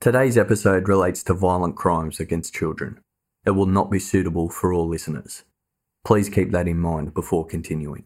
[0.00, 3.00] Today's episode relates to violent crimes against children.
[3.46, 5.44] It will not be suitable for all listeners.
[6.04, 8.04] Please keep that in mind before continuing.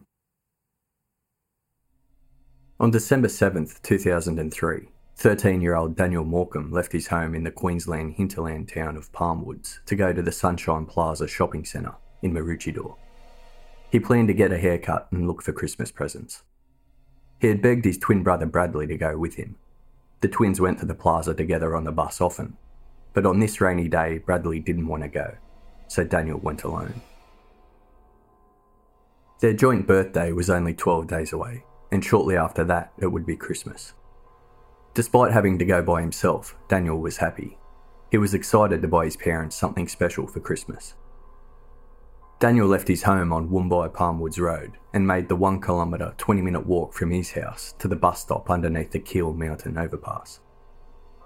[2.79, 4.87] On December 7th, 2003,
[5.19, 9.83] 13 year old Daniel Morcombe left his home in the Queensland hinterland town of Palmwoods
[9.85, 12.95] to go to the Sunshine Plaza shopping centre in Maroochydore.
[13.91, 16.43] He planned to get a haircut and look for Christmas presents.
[17.41, 19.57] He had begged his twin brother Bradley to go with him,
[20.21, 22.57] the twins went to the plaza together on the bus often,
[23.13, 25.35] but on this rainy day, Bradley didn't want to go,
[25.87, 27.01] so Daniel went alone.
[29.39, 33.37] Their joint birthday was only 12 days away, and shortly after that, it would be
[33.37, 33.93] Christmas.
[34.93, 37.57] Despite having to go by himself, Daniel was happy.
[38.11, 40.95] He was excited to buy his parents something special for Christmas.
[42.39, 46.65] Daniel left his home on Woombye Palmwoods Road and made the 1 kilometre 20 minute
[46.65, 50.39] walk from his house to the bus stop underneath the Kiel Mountain overpass.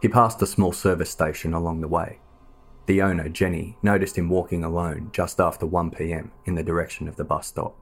[0.01, 2.19] He passed a small service station along the way.
[2.87, 7.23] The owner, Jenny, noticed him walking alone just after 1pm in the direction of the
[7.23, 7.77] bus stop.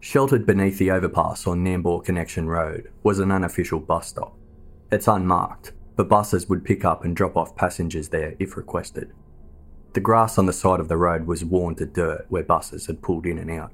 [0.00, 4.36] Sheltered beneath the overpass on Nambour Connection Road was an unofficial bus stop.
[4.92, 9.12] It's unmarked, but buses would pick up and drop off passengers there if requested.
[9.94, 13.02] The grass on the side of the road was worn to dirt where buses had
[13.02, 13.72] pulled in and out.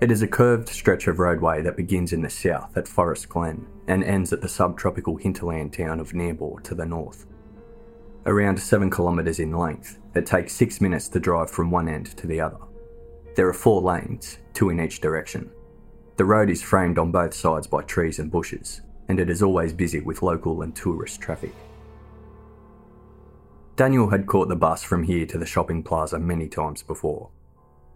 [0.00, 3.66] It is a curved stretch of roadway that begins in the south at Forest Glen
[3.88, 7.26] and ends at the subtropical hinterland town of Nambour to the north.
[8.26, 12.26] Around 7 kilometres in length, it takes 6 minutes to drive from one end to
[12.26, 12.58] the other.
[13.34, 15.50] There are four lanes, two in each direction.
[16.16, 19.72] The road is framed on both sides by trees and bushes, and it is always
[19.72, 21.54] busy with local and tourist traffic.
[23.76, 27.30] Daniel had caught the bus from here to the shopping plaza many times before.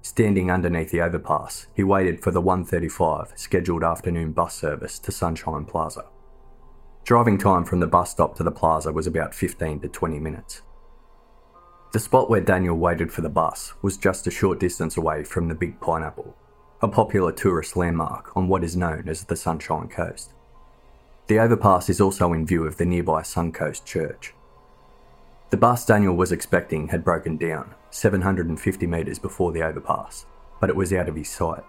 [0.00, 5.65] Standing underneath the overpass, he waited for the 1:35 scheduled afternoon bus service to Sunshine
[5.65, 6.06] Plaza.
[7.05, 10.62] Driving time from the bus stop to the plaza was about 15 to 20 minutes.
[11.94, 15.47] The spot where Daniel waited for the bus was just a short distance away from
[15.47, 16.34] the Big Pineapple,
[16.82, 20.32] a popular tourist landmark on what is known as the Sunshine Coast.
[21.28, 24.34] The overpass is also in view of the nearby Suncoast Church.
[25.50, 30.26] The bus Daniel was expecting had broken down 750 metres before the overpass,
[30.61, 31.62] but it was out of his sight.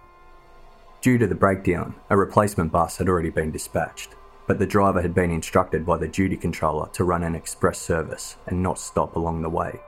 [1.01, 4.15] Due to the breakdown, a replacement bus had already been dispatched,
[4.47, 8.37] but the driver had been instructed by the duty controller to run an express service
[8.47, 9.79] and not stop along the way.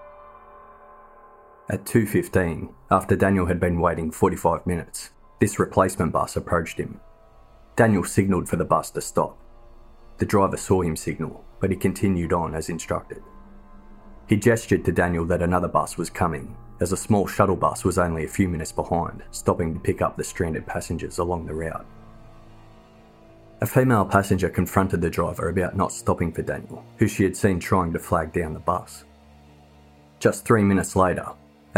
[1.70, 5.12] At 2:15, after Daniel had been waiting 45 minutes,
[5.42, 7.02] this replacement bus approached him.
[7.76, 9.38] Daniel signalled for the bus to stop.
[10.18, 13.22] The driver saw him signal, but he continued on as instructed.
[14.28, 17.98] He gestured to Daniel that another bus was coming, as a small shuttle bus was
[17.98, 21.86] only a few minutes behind, stopping to pick up the stranded passengers along the route.
[23.60, 27.60] A female passenger confronted the driver about not stopping for Daniel, who she had seen
[27.60, 29.04] trying to flag down the bus.
[30.20, 31.28] Just three minutes later,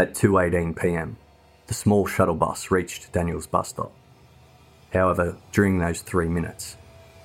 [0.00, 1.18] at 2:18 p.m.,
[1.66, 3.92] the small shuttle bus reached Daniel's bus stop.
[4.94, 6.78] However, during those three minutes,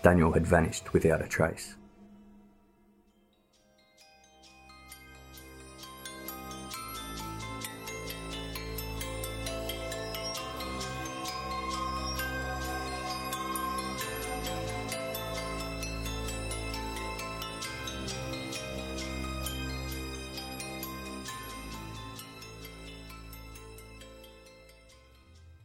[0.04, 1.76] Daniel had vanished without a trace.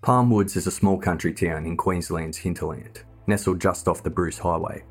[0.03, 4.83] Palmwoods is a small country town in Queensland's hinterland, nestled just off the Bruce Highway.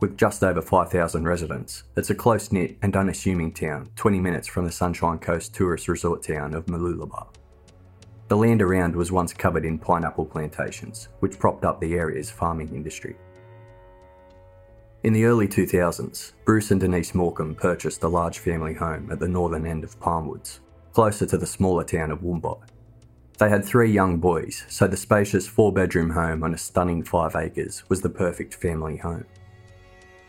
[0.00, 4.64] With just over 5,000 residents, it's a close knit and unassuming town 20 minutes from
[4.64, 7.26] the Sunshine Coast tourist resort town of Mooloolaba.
[8.28, 12.74] The land around was once covered in pineapple plantations, which propped up the area's farming
[12.74, 13.16] industry.
[15.02, 19.28] In the early 2000s, Bruce and Denise Morcombe purchased a large family home at the
[19.28, 20.60] northern end of Palmwoods,
[20.94, 22.62] closer to the smaller town of Woombye.
[23.40, 27.34] They had three young boys, so the spacious four bedroom home on a stunning five
[27.34, 29.24] acres was the perfect family home.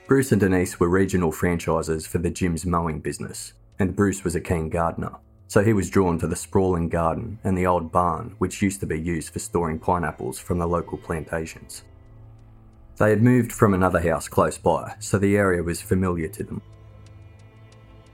[0.07, 4.39] Bruce and Denise were regional franchisers for the Jim's mowing business, and Bruce was a
[4.39, 5.11] keen gardener,
[5.49, 8.85] so he was drawn to the sprawling garden and the old barn which used to
[8.85, 11.83] be used for storing pineapples from the local plantations.
[12.95, 16.61] They had moved from another house close by, so the area was familiar to them.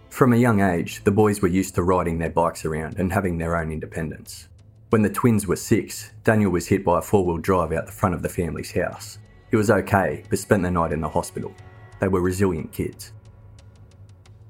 [0.09, 3.37] From a young age, the boys were used to riding their bikes around and having
[3.37, 4.47] their own independence.
[4.89, 7.91] When the twins were six, Daniel was hit by a four wheel drive out the
[7.91, 9.19] front of the family's house.
[9.51, 11.53] He was okay, but spent the night in the hospital.
[11.99, 13.11] They were resilient kids.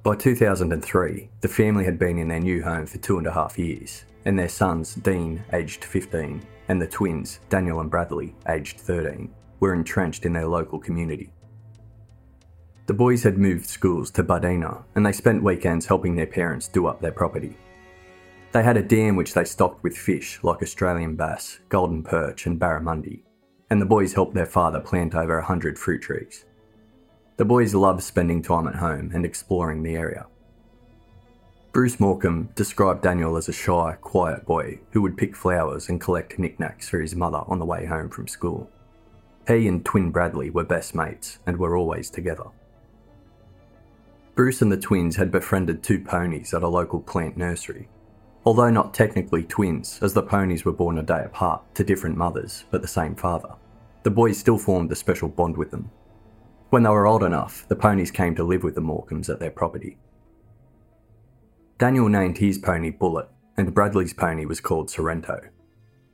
[0.03, 3.57] By 2003, the family had been in their new home for two and a half
[3.57, 9.33] years, and their sons, Dean, aged 15, and the twins, Daniel and Bradley, aged 13,
[9.59, 11.31] were entrenched in their local community.
[12.85, 16.87] The boys had moved schools to Bardina and they spent weekends helping their parents do
[16.87, 17.57] up their property.
[18.57, 22.59] They had a dam which they stocked with fish like Australian bass, golden perch, and
[22.59, 23.21] barramundi,
[23.69, 26.45] and the boys helped their father plant over a hundred fruit trees.
[27.35, 30.25] The boys loved spending time at home and exploring the area.
[31.71, 36.39] Bruce Morcombe described Daniel as a shy, quiet boy who would pick flowers and collect
[36.39, 38.67] knickknacks for his mother on the way home from school.
[39.47, 42.45] He and twin Bradley were best mates and were always together.
[44.33, 47.87] Bruce and the twins had befriended two ponies at a local plant nursery.
[48.47, 52.63] Although not technically twins, as the ponies were born a day apart to different mothers
[52.71, 53.53] but the same father,
[54.03, 55.91] the boys still formed a special bond with them.
[56.69, 59.51] When they were old enough, the ponies came to live with the Morcombes at their
[59.51, 59.97] property.
[61.77, 63.27] Daniel named his pony Bullet,
[63.57, 65.41] and Bradley's pony was called Sorrento.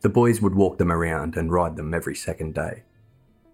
[0.02, 2.82] The boys would walk them around and ride them every second day.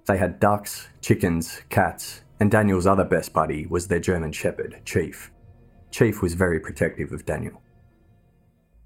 [0.05, 5.33] They had ducks, chickens, cats, and Daniel's other best buddy was their German Shepherd, Chief.
[5.91, 7.61] Chief was very protective of Daniel.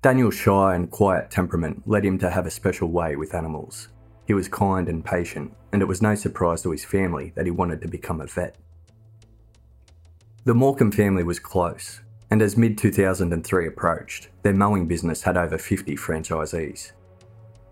[0.04, 3.88] Daniel's shy and quiet temperament led him to have a special way with animals.
[4.28, 7.52] He was kind and patient, and it was no surprise to his family that he
[7.52, 8.58] wanted to become a vet.
[10.44, 12.02] The Morcombe family was close,
[12.32, 16.92] and as mid 2003 approached, their mowing business had over 50 franchisees.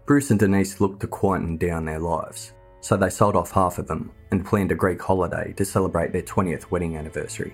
[0.06, 3.88] Bruce and Denise looked to quieten down their lives, so they sold off half of
[3.88, 7.54] them and planned a Greek holiday to celebrate their 20th wedding anniversary.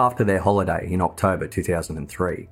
[0.00, 2.48] After their holiday in October 2003,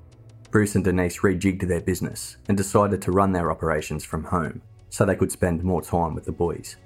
[0.49, 5.05] Bruce and Denise rejigged their business and decided to run their operations from home so
[5.05, 6.77] they could spend more time with the boys.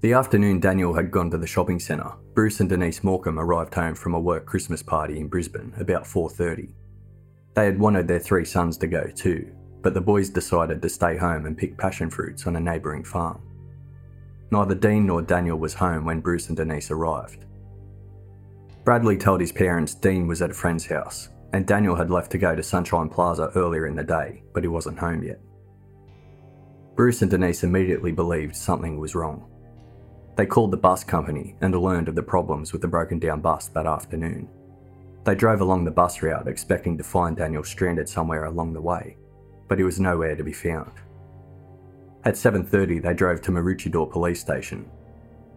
[0.00, 3.96] The afternoon Daniel had gone to the shopping centre, Bruce and Denise Morcombe arrived home
[3.96, 6.72] from a work Christmas party in Brisbane about 4:30.
[7.54, 9.50] They had wanted their three sons to go too,
[9.82, 13.40] but the boys decided to stay home and pick passion fruits on a neighbouring farm.
[14.50, 17.44] Neither Dean nor Daniel was home when Bruce and Denise arrived.
[18.84, 22.38] Bradley told his parents Dean was at a friend's house, and Daniel had left to
[22.38, 25.40] go to Sunshine Plaza earlier in the day, but he wasn't home yet.
[26.96, 29.46] Bruce and Denise immediately believed something was wrong.
[30.36, 33.68] They called the bus company and learned of the problems with the broken down bus
[33.68, 34.48] that afternoon.
[35.24, 39.16] They drove along the bus route expecting to find Daniel stranded somewhere along the way,
[39.68, 40.92] but he was nowhere to be found.
[42.24, 44.90] At 7:30 they drove to Maroochydore police station.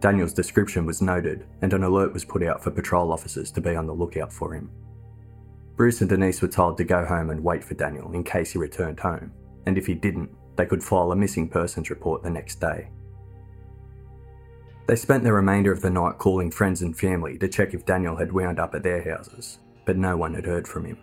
[0.00, 3.76] Daniel's description was noted and an alert was put out for patrol officers to be
[3.76, 4.70] on the lookout for him.
[5.76, 8.58] Bruce and Denise were told to go home and wait for Daniel in case he
[8.58, 9.32] returned home,
[9.66, 12.88] and if he didn't, they could file a missing persons report the next day.
[14.86, 18.16] They spent the remainder of the night calling friends and family to check if Daniel
[18.16, 20.98] had wound up at their houses, but no one had heard from him.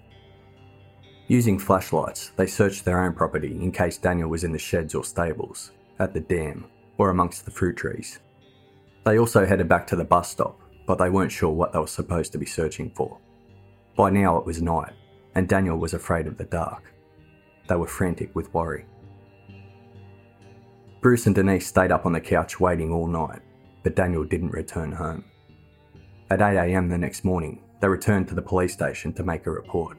[1.30, 5.04] Using flashlights, they searched their own property in case Daniel was in the sheds or
[5.04, 6.66] stables, at the dam,
[6.98, 8.18] or amongst the fruit trees.
[9.06, 11.86] They also headed back to the bus stop, but they weren't sure what they were
[11.86, 13.20] supposed to be searching for.
[13.96, 14.94] By now it was night,
[15.36, 16.92] and Daniel was afraid of the dark.
[17.68, 18.88] They were frantic with worry.
[21.00, 23.44] Bruce and Denise stayed up on the couch waiting all night,
[23.84, 25.26] but Daniel didn't return home.
[26.32, 29.99] At 8am the next morning, they returned to the police station to make a report.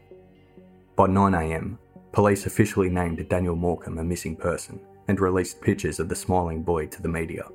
[1.00, 1.78] By 9am,
[2.12, 4.78] police officially named Daniel Morcombe a missing person
[5.08, 7.46] and released pictures of the smiling boy to the media.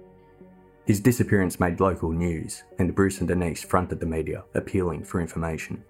[0.87, 5.83] His disappearance made local news, and Bruce and Denise fronted the media, appealing for information.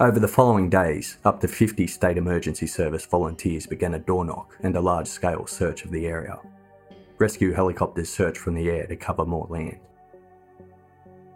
[0.00, 4.56] Over the following days, up to 50 State Emergency Service volunteers began a door knock
[4.64, 6.40] and a large scale search of the area.
[7.18, 9.78] Rescue helicopters searched from the air to cover more land.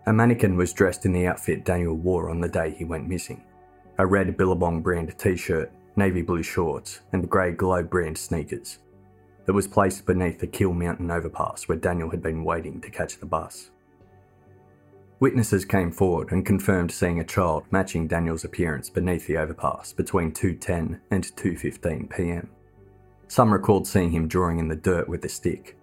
[0.06, 3.40] A mannequin was dressed in the outfit Daniel wore on the day he went missing
[3.98, 8.78] a red Billabong brand t shirt, navy blue shorts, and grey Globe brand sneakers.
[9.46, 13.18] It was placed beneath the Kiel Mountain overpass where Daniel had been waiting to catch
[13.18, 13.70] the bus.
[15.20, 20.32] Witnesses came forward and confirmed seeing a child matching Daniel's appearance beneath the overpass between
[20.32, 22.48] 2:10 and 2:15 p.m.
[23.28, 25.78] Some recalled seeing him drawing in the dirt with a stick.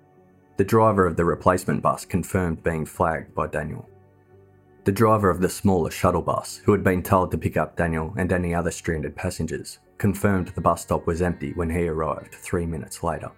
[0.58, 3.88] The driver of the replacement bus confirmed being flagged by Daniel.
[4.83, 8.15] The driver of the smaller shuttle bus, who had been told to pick up Daniel
[8.17, 12.65] and any other stranded passengers, confirmed the bus stop was empty when he arrived three
[12.65, 13.31] minutes later.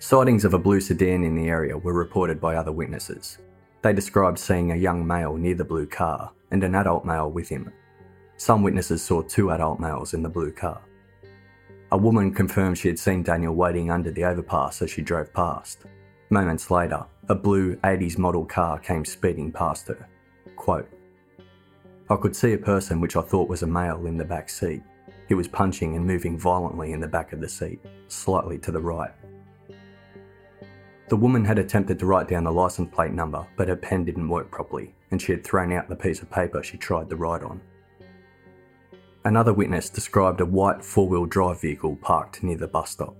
[0.00, 3.38] Sightings of a blue sedan in the area were reported by other witnesses.
[3.82, 7.48] They described seeing a young male near the blue car and an adult male with
[7.48, 7.72] him.
[8.36, 10.82] Some witnesses saw two adult males in the blue car.
[11.92, 15.84] A woman confirmed she had seen Daniel waiting under the overpass as she drove past,
[16.32, 20.08] Moments later, a blue 80s model car came speeding past her.
[20.56, 20.88] Quote,
[22.10, 24.82] I could see a person which I thought was a male in the back seat.
[25.28, 28.80] He was punching and moving violently in the back of the seat, slightly to the
[28.80, 29.12] right.
[31.08, 34.28] The woman had attempted to write down the license plate number, but her pen didn't
[34.28, 37.42] work properly, and she had thrown out the piece of paper she tried to write
[37.42, 37.60] on.
[39.24, 43.14] Another witness described a white four wheel drive vehicle parked near the bus stop.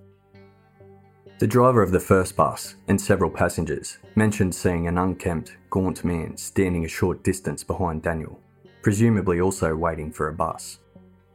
[1.43, 6.37] The driver of the first bus and several passengers mentioned seeing an unkempt, gaunt man
[6.37, 8.39] standing a short distance behind Daniel,
[8.81, 10.79] presumably also waiting for a bus.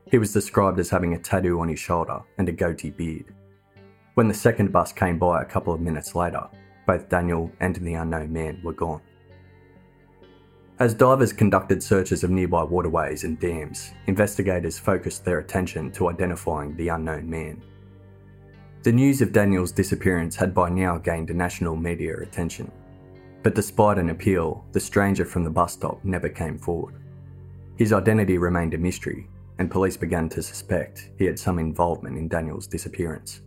[0.10, 3.36] He was described as having a tattoo on his shoulder and a goatee beard.
[4.14, 6.48] When the second bus came by a couple of minutes later,
[6.86, 9.02] both Daniel and the unknown man were gone.
[10.80, 16.78] As divers conducted searches of nearby waterways and dams, investigators focused their attention to identifying
[16.78, 17.62] the unknown man.
[18.84, 22.72] The news of Daniel's disappearance had by now gained national media attention.
[23.44, 26.96] But despite an appeal, the stranger from the bus stop never came forward.
[27.78, 32.28] His identity remained a mystery, and police began to suspect he had some involvement in
[32.28, 33.42] Daniel's disappearance.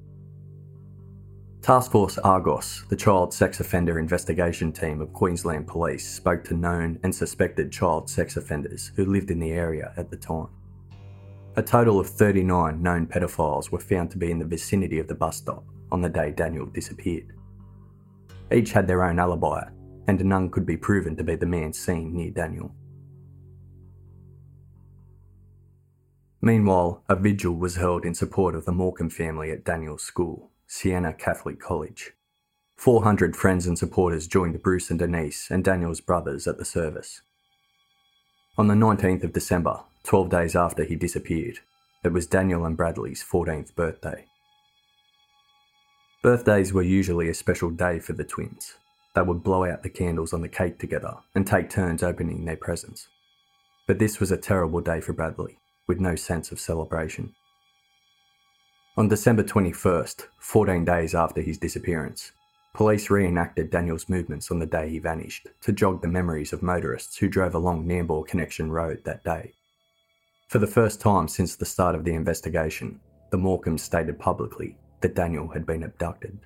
[1.63, 6.99] Task Force Argos, the child sex offender investigation team of Queensland Police, spoke to known
[7.03, 10.49] and suspected child sex offenders who lived in the area at the time.
[11.57, 15.14] A total of 39 known pedophiles were found to be in the vicinity of the
[15.14, 17.33] bus stop on the day Daniel disappeared.
[18.52, 19.64] Each had their own alibi,
[20.07, 22.73] and none could be proven to be the man seen near Daniel.
[26.40, 31.12] Meanwhile, a vigil was held in support of the Morcombe family at Daniel's school, Siena
[31.12, 32.12] Catholic College.
[32.76, 37.23] 400 friends and supporters joined Bruce and Denise and Daniel's brothers at the service.
[38.57, 41.59] On the 19th of December, 12 days after he disappeared,
[42.02, 44.26] it was Daniel and Bradley's 14th birthday.
[46.23, 48.75] Birthdays were usually a special day for the twins.
[49.14, 52.57] They would blow out the candles on the cake together and take turns opening their
[52.57, 53.09] presents.
[53.87, 57.35] But this was a terrible day for Bradley, with no sense of celebration.
[58.97, 62.33] On December 21st, 14 days after his disappearance,
[62.73, 67.16] Police reenacted Daniel's movements on the day he vanished to jog the memories of motorists
[67.19, 69.54] who drove along Nambour Connection Road that day.
[70.50, 72.99] For the first time since the start of the investigation,
[73.30, 76.40] the Morcombes stated publicly that Daniel had been abducted.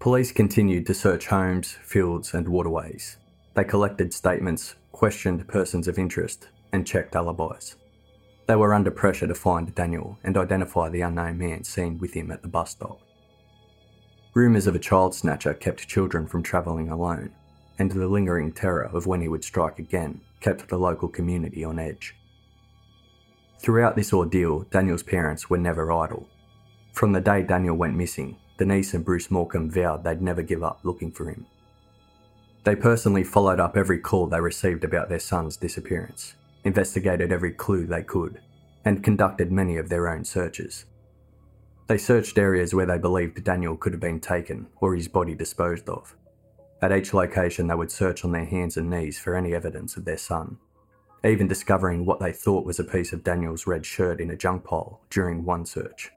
[0.00, 3.16] Police continued to search homes, fields, and waterways.
[3.54, 7.76] They collected statements, questioned persons of interest, and checked alibis.
[8.48, 12.30] They were under pressure to find Daniel and identify the unknown man seen with him
[12.30, 13.00] at the bus stop.
[14.34, 17.30] Rumours of a child snatcher kept children from travelling alone,
[17.78, 21.78] and the lingering terror of when he would strike again kept the local community on
[21.78, 22.14] edge.
[23.60, 26.28] Throughout this ordeal, Daniel's parents were never idle.
[26.92, 30.80] From the day Daniel went missing, Denise and Bruce Morcombe vowed they'd never give up
[30.82, 31.46] looking for him.
[32.64, 36.34] They personally followed up every call they received about their son's disappearance,
[36.64, 38.42] investigated every clue they could,
[38.84, 40.84] and conducted many of their own searches.
[41.86, 45.88] They searched areas where they believed Daniel could have been taken or his body disposed
[45.88, 46.14] of.
[46.82, 50.04] At each location, they would search on their hands and knees for any evidence of
[50.04, 50.58] their son,
[51.24, 54.64] even discovering what they thought was a piece of Daniel's red shirt in a junk
[54.64, 56.10] pile during one search.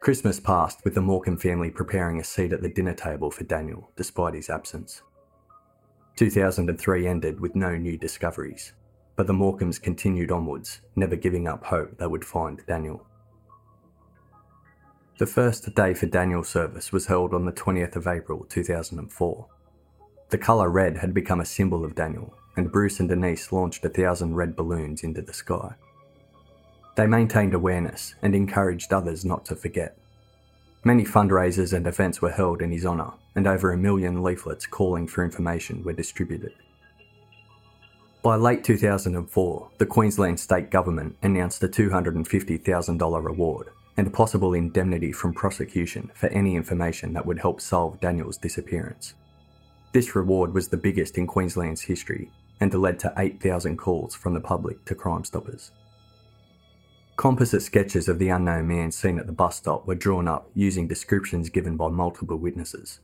[0.00, 3.90] Christmas passed with the Morcombe family preparing a seat at the dinner table for Daniel
[3.96, 5.02] despite his absence.
[6.16, 8.74] 2003 ended with no new discoveries,
[9.16, 13.06] but the Morcombes continued onwards, never giving up hope they would find Daniel.
[15.16, 19.46] The first day for Daniel's service was held on the 20th of April 2004.
[20.30, 23.88] The colour red had become a symbol of Daniel, and Bruce and Denise launched a
[23.88, 25.76] thousand red balloons into the sky.
[26.96, 29.96] They maintained awareness and encouraged others not to forget.
[30.82, 35.06] Many fundraisers and events were held in his honour, and over a million leaflets calling
[35.06, 36.54] for information were distributed.
[38.20, 45.32] By late 2004, the Queensland State Government announced a $250,000 reward and possible indemnity from
[45.32, 49.14] prosecution for any information that would help solve Daniel's disappearance.
[49.92, 54.40] This reward was the biggest in Queensland's history and led to 8,000 calls from the
[54.40, 55.70] public to Crime Stoppers.
[57.16, 60.88] Composite sketches of the unknown man seen at the bus stop were drawn up using
[60.88, 63.00] descriptions given by multiple witnesses.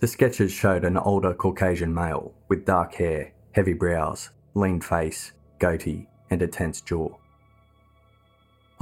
[0.00, 6.08] The sketches showed an older Caucasian male with dark hair, heavy brows, lean face, goatee,
[6.30, 7.14] and a tense jaw.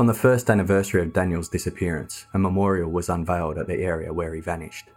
[0.02, 4.34] On the first anniversary of Daniel's disappearance, a memorial was unveiled at the area where
[4.34, 4.88] he vanished.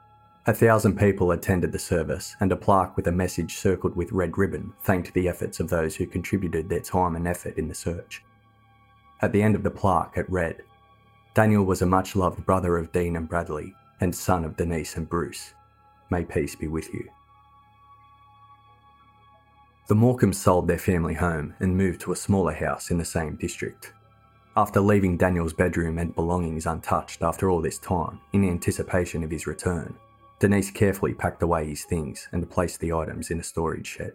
[0.47, 4.35] A thousand people attended the service, and a plaque with a message circled with red
[4.35, 8.23] ribbon thanked the efforts of those who contributed their time and effort in the search.
[9.21, 10.63] At the end of the plaque, it read
[11.35, 15.07] Daniel was a much loved brother of Dean and Bradley, and son of Denise and
[15.07, 15.53] Bruce.
[16.09, 17.07] May peace be with you.
[19.87, 23.35] The Morcombes sold their family home and moved to a smaller house in the same
[23.35, 23.93] district.
[24.57, 29.47] After leaving Daniel's bedroom and belongings untouched after all this time, in anticipation of his
[29.47, 29.93] return,
[30.39, 34.13] Denise carefully packed away his things and placed the items in a storage shed.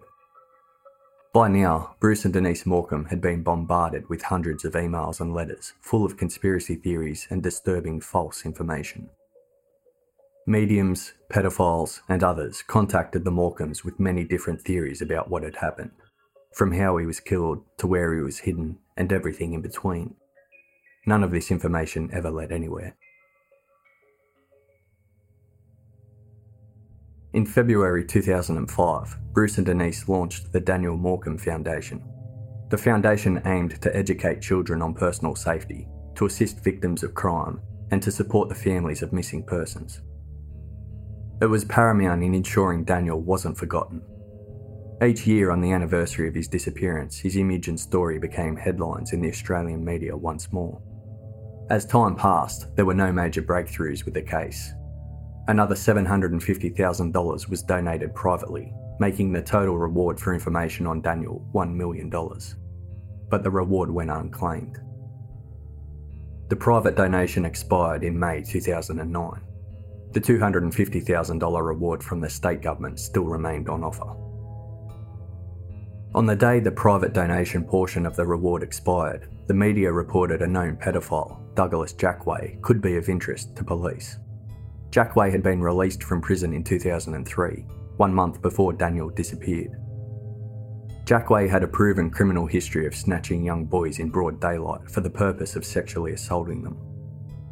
[1.34, 5.74] By now, Bruce and Denise Morcombe had been bombarded with hundreds of emails and letters
[5.82, 9.10] full of conspiracy theories and disturbing false information.
[10.46, 15.92] Mediums, pedophiles, and others contacted the Morcombes with many different theories about what had happened,
[16.54, 20.14] from how he was killed to where he was hidden and everything in between.
[21.06, 22.96] None of this information ever led anywhere.
[27.32, 32.02] In February 2005, Bruce and Denise launched the Daniel Morcombe Foundation.
[32.70, 37.60] The foundation aimed to educate children on personal safety, to assist victims of crime,
[37.92, 40.02] and to support the families of missing persons.
[41.40, 44.02] It was paramount in ensuring Daniel wasn't forgotten.
[45.02, 49.22] Each year on the anniversary of his disappearance, his image and story became headlines in
[49.22, 50.82] the Australian media once more.
[51.70, 54.72] As time passed, there were no major breakthroughs with the case,
[55.50, 62.08] Another $750,000 was donated privately, making the total reward for information on Daniel $1 million.
[63.28, 64.78] But the reward went unclaimed.
[66.50, 69.40] The private donation expired in May 2009.
[70.12, 74.14] The $250,000 reward from the state government still remained on offer.
[76.14, 80.46] On the day the private donation portion of the reward expired, the media reported a
[80.46, 84.16] known pedophile, Douglas Jackway, could be of interest to police.
[84.88, 87.66] Jackway had been released from prison in 2003,
[87.98, 89.72] one month before Daniel disappeared.
[91.04, 95.10] Jackway had a proven criminal history of snatching young boys in broad daylight for the
[95.10, 96.78] purpose of sexually assaulting them.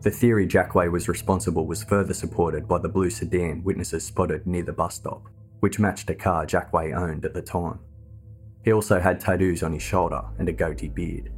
[0.00, 4.62] The theory Jackway was responsible was further supported by the blue sedan witnesses spotted near
[4.62, 5.28] the bus stop,
[5.60, 7.78] which matched a car Jackway owned at the time.
[8.64, 11.30] He also had tattoos on his shoulder and a goatee beard.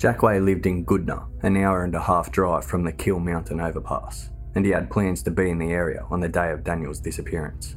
[0.00, 4.30] Jackway lived in Goodna, an hour and a half drive from the Kiel Mountain overpass,
[4.54, 7.76] and he had plans to be in the area on the day of Daniel's disappearance.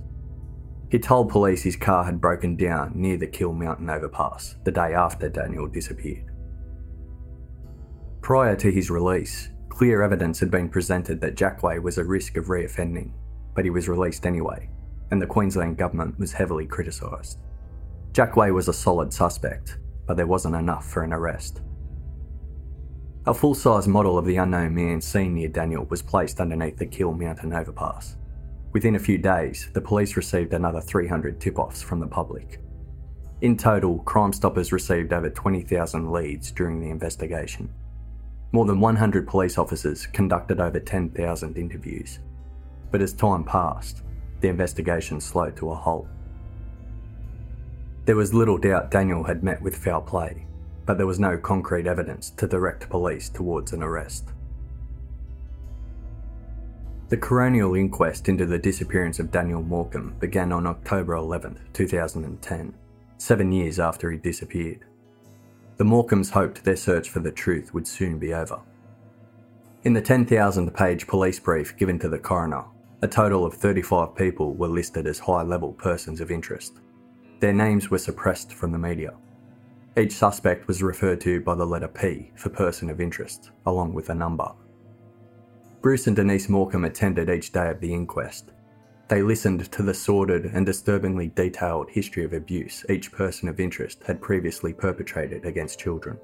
[0.90, 4.94] He told police his car had broken down near the Kiel Mountain overpass the day
[4.94, 6.32] after Daniel disappeared.
[8.22, 12.46] Prior to his release, clear evidence had been presented that Jackway was a risk of
[12.46, 13.12] reoffending,
[13.54, 14.70] but he was released anyway,
[15.12, 17.40] and the Queensland government was heavily criticised.
[18.14, 21.60] Jackway was a solid suspect, but there wasn't enough for an arrest.
[23.26, 26.86] A full size model of the unknown man seen near Daniel was placed underneath the
[26.86, 28.18] Kiel Mountain overpass.
[28.74, 32.60] Within a few days, the police received another 300 tip offs from the public.
[33.40, 37.74] In total, Crime Stoppers received over 20,000 leads during the investigation.
[38.52, 42.20] More than 100 police officers conducted over 10,000 interviews.
[42.92, 44.04] But as time passed,
[44.42, 46.08] the investigation slowed to a halt.
[48.04, 50.46] There was little doubt Daniel had met with foul play,
[50.86, 54.30] but there was no concrete evidence to direct police towards an arrest.
[57.10, 62.74] The coronial inquest into the disappearance of Daniel Morcombe began on October 11, 2010,
[63.18, 64.86] seven years after he disappeared.
[65.78, 68.60] The Morcombes hoped their search for the truth would soon be over.
[69.84, 72.64] In the 10,000 page police brief given to the coroner,
[73.02, 76.80] a total of 35 people were listed as high level persons of interest.
[77.42, 79.14] Their names were suppressed from the media.
[79.96, 84.10] Each suspect was referred to by the letter P for person of interest, along with
[84.10, 84.52] a number.
[85.82, 88.52] Bruce and Denise Morcombe attended each day of the inquest.
[89.08, 94.02] They listened to the sordid and disturbingly detailed history of abuse each person of interest
[94.04, 96.18] had previously perpetrated against children.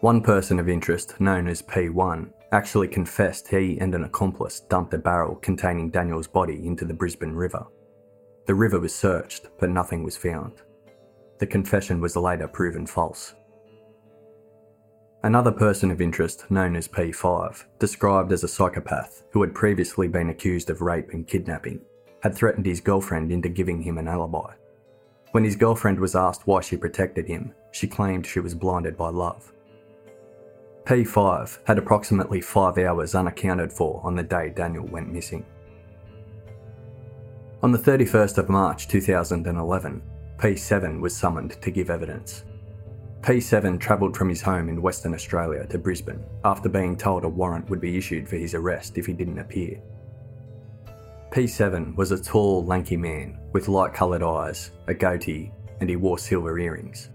[0.00, 4.98] One person of interest, known as P1, actually confessed he and an accomplice dumped a
[4.98, 7.64] barrel containing Daniel's body into the Brisbane River.
[8.46, 10.60] The river was searched, but nothing was found.
[11.38, 13.34] The confession was later proven false.
[15.22, 20.30] Another person of interest, known as P5, described as a psychopath who had previously been
[20.30, 21.80] accused of rape and kidnapping,
[22.22, 24.54] had threatened his girlfriend into giving him an alibi.
[25.32, 29.08] When his girlfriend was asked why she protected him, she claimed she was blinded by
[29.08, 29.52] love.
[30.84, 35.44] P5 had approximately five hours unaccounted for on the day Daniel went missing.
[37.62, 40.02] On the 31st of March 2011,
[40.38, 42.44] P7 was summoned to give evidence.
[43.22, 47.68] P7 travelled from his home in Western Australia to Brisbane after being told a warrant
[47.70, 49.80] would be issued for his arrest if he didn't appear.
[51.30, 56.18] P7 was a tall, lanky man with light coloured eyes, a goatee, and he wore
[56.18, 57.10] silver earrings.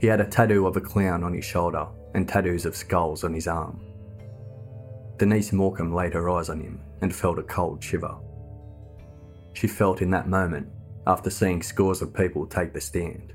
[0.00, 3.34] He had a tattoo of a clown on his shoulder and tattoos of skulls on
[3.34, 3.80] his arm.
[5.18, 8.16] Denise Morcombe laid her eyes on him and felt a cold shiver.
[9.52, 10.68] She felt in that moment,
[11.08, 13.32] after seeing scores of people take the stand,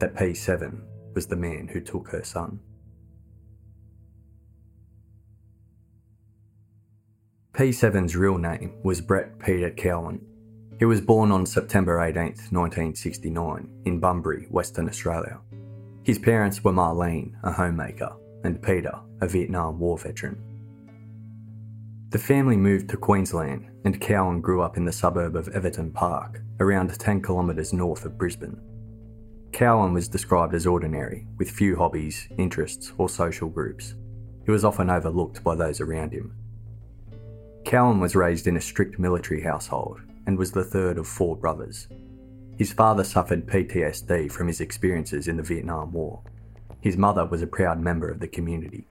[0.00, 0.80] that P7
[1.14, 2.58] was the man who took her son.
[7.52, 10.26] P7's real name was Brett Peter Cowan.
[10.80, 15.38] He was born on September 18, 1969, in Bunbury, Western Australia.
[16.02, 20.36] His parents were Marlene, a homemaker, and Peter, a Vietnam War veteran.
[22.10, 26.42] The family moved to Queensland, and Cowan grew up in the suburb of Everton Park,
[26.60, 28.60] around 10 kilometres north of Brisbane.
[29.52, 33.94] Cowan was described as ordinary, with few hobbies, interests, or social groups.
[34.44, 36.34] He was often overlooked by those around him.
[37.64, 41.88] Cowan was raised in a strict military household and was the third of four brothers.
[42.58, 46.22] His father suffered PTSD from his experiences in the Vietnam War.
[46.80, 48.86] His mother was a proud member of the community.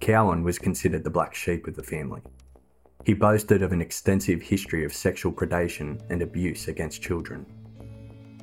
[0.00, 2.20] Cowan was considered the black sheep of the family.
[3.04, 7.44] He boasted of an extensive history of sexual predation and abuse against children.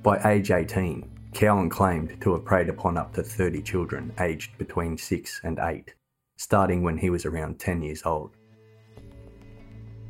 [0.04, 4.98] By age 18, Cowan claimed to have preyed upon up to 30 children aged between
[4.98, 5.94] 6 and 8,
[6.38, 8.32] starting when he was around 10 years old.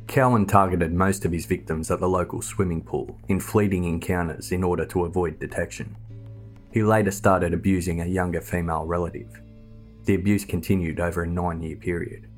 [0.06, 4.62] Cowan targeted most of his victims at the local swimming pool in fleeting encounters in
[4.62, 5.96] order to avoid detection.
[6.72, 9.40] He later started abusing a younger female relative.
[10.04, 12.28] The abuse continued over a nine year period.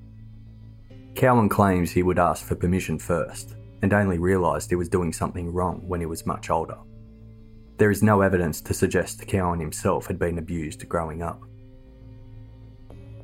[1.15, 5.53] Cowan claims he would ask for permission first and only realised he was doing something
[5.53, 6.79] wrong when he was much older.
[7.77, 11.43] There is no evidence to suggest Cowan himself had been abused growing up.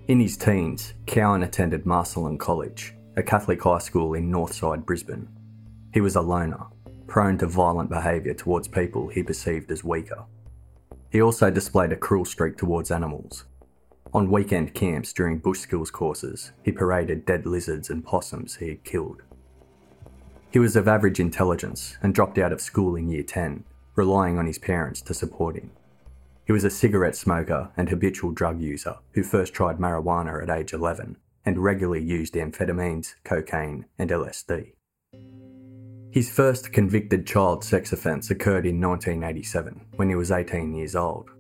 [0.09, 5.29] In his teens, Cowan attended Marcellin College, a Catholic high school in Northside Brisbane.
[5.94, 6.66] He was a loner,
[7.07, 10.24] prone to violent behaviour towards people he perceived as weaker.
[11.11, 13.44] He also displayed a cruel streak towards animals.
[14.12, 18.82] On weekend camps during bush skills courses, he paraded dead lizards and possums he had
[18.82, 19.22] killed.
[20.50, 24.46] He was of average intelligence and dropped out of school in year 10 relying on
[24.46, 25.70] his parents to support him.
[26.46, 30.72] He was a cigarette smoker and habitual drug user who first tried marijuana at age
[30.72, 34.72] 11 and regularly used amphetamines, cocaine, and LSD.
[36.10, 41.30] His first convicted child sex offence occurred in 1987 when he was 18 years old.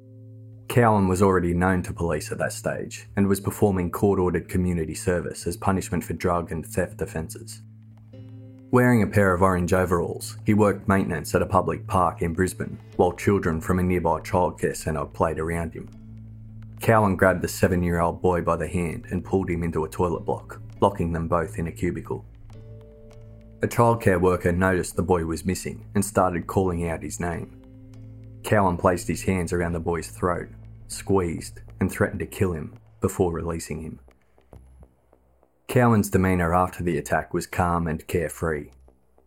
[0.70, 4.94] Cowan was already known to police at that stage and was performing court ordered community
[4.94, 7.62] service as punishment for drug and theft offences.
[8.70, 12.78] Wearing a pair of orange overalls, he worked maintenance at a public park in Brisbane
[12.94, 15.88] while children from a nearby childcare centre played around him.
[16.80, 19.88] Cowan grabbed the seven year old boy by the hand and pulled him into a
[19.88, 22.24] toilet block, locking them both in a cubicle.
[23.62, 27.60] A childcare worker noticed the boy was missing and started calling out his name.
[28.44, 30.48] Cowan placed his hands around the boy's throat,
[30.90, 34.00] squeezed, and threatened to kill him before releasing him.
[35.68, 38.70] Cowan's demeanour after the attack was calm and carefree.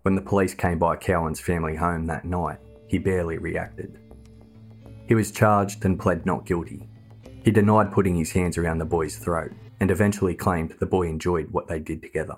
[0.01, 3.97] When the police came by Cowan's family home that night, he barely reacted.
[5.07, 6.87] He was charged and pled not guilty.
[7.43, 11.49] He denied putting his hands around the boy's throat and eventually claimed the boy enjoyed
[11.51, 12.37] what they did together.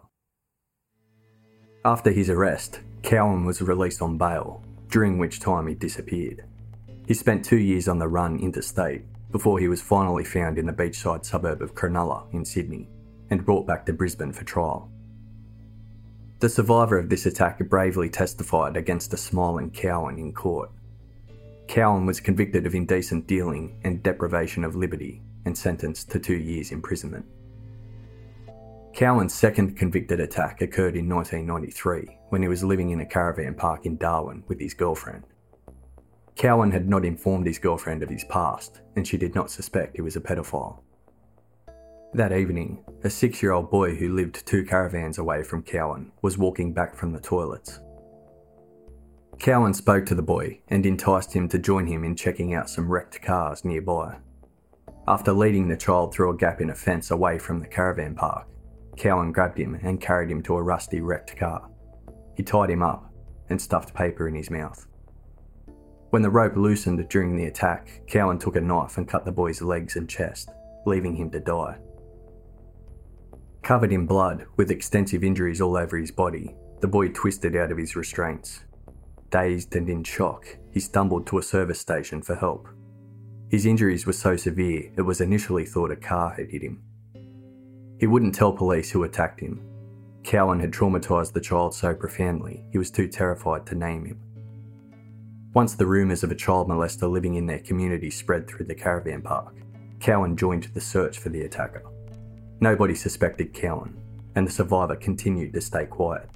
[1.84, 6.46] After his arrest, Cowan was released on bail, during which time he disappeared.
[7.08, 9.04] He spent two years on the run interstate
[9.36, 12.88] before he was finally found in the beachside suburb of Cronulla in Sydney
[13.30, 14.90] and brought back to Brisbane for trial.
[16.40, 20.72] The survivor of this attack bravely testified against a smiling Cowan in court.
[21.68, 26.72] Cowan was convicted of indecent dealing and deprivation of liberty and sentenced to two years
[26.72, 27.26] imprisonment.
[28.94, 33.86] Cowan's second convicted attack occurred in 1993 when he was living in a caravan park
[33.86, 35.26] in Darwin with his girlfriend.
[36.38, 40.02] Cowan had not informed his girlfriend of his past, and she did not suspect he
[40.02, 40.82] was a pedophile.
[42.14, 46.38] That evening, a six year old boy who lived two caravans away from Cowan was
[46.38, 47.82] walking back from the toilets.
[49.38, 52.90] Cowan spoke to the boy and enticed him to join him in checking out some
[52.90, 54.16] wrecked cars nearby.
[55.08, 58.48] After leading the child through a gap in a fence away from the caravan park,
[58.96, 61.70] Cowan grabbed him and carried him to a rusty wrecked car.
[62.38, 63.12] He tied him up
[63.50, 64.88] and stuffed paper in his mouth.
[66.16, 69.62] When the rope loosened during the attack, Cowan took a knife and cut the boy's
[69.62, 70.48] legs and chest,
[70.86, 71.78] leaving him to die.
[73.64, 77.78] Covered in blood, with extensive injuries all over his body, the boy twisted out of
[77.78, 78.64] his restraints.
[79.30, 82.70] Dazed and in shock, he stumbled to a service station for help.
[83.50, 86.82] His injuries were so severe it was initially thought a car had hit him.
[88.00, 89.68] He wouldn't tell police who attacked him.
[90.24, 94.25] Cowan had traumatised the child so profoundly he was too terrified to name him.
[95.56, 99.22] Once the rumours of a child molester living in their community spread through the caravan
[99.22, 99.56] park,
[100.02, 101.82] Cowan joined the search for the attacker.
[102.60, 103.98] Nobody suspected Cowan,
[104.36, 106.30] and the survivor continued to stay quiet.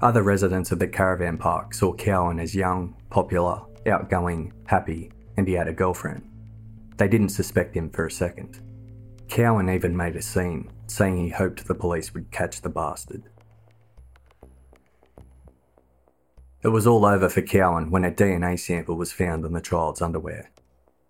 [0.00, 5.54] Other residents of the caravan park saw Cowan as young, popular, outgoing, happy, and he
[5.54, 6.30] had a girlfriend.
[6.96, 8.60] They didn't suspect him for a second.
[9.26, 13.24] Cowan even made a scene, saying he hoped the police would catch the bastard.
[16.60, 20.02] It was all over for Cowan when a DNA sample was found on the child's
[20.02, 20.50] underwear.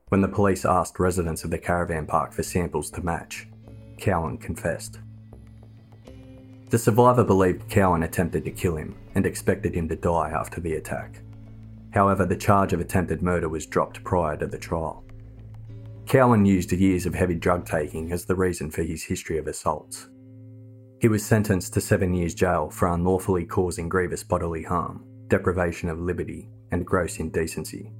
[0.08, 3.48] When the police asked residents of the caravan park for samples to match,
[3.96, 4.98] Cowan confessed.
[6.68, 10.74] The survivor believed Cowan attempted to kill him and expected him to die after the
[10.74, 11.22] attack.
[11.94, 15.02] However, the charge of attempted murder was dropped prior to the trial.
[16.04, 20.10] Cowan used years of heavy drug taking as the reason for his history of assaults.
[21.00, 26.00] He was sentenced to seven years jail for unlawfully causing grievous bodily harm, deprivation of
[26.00, 27.92] liberty, and gross indecency.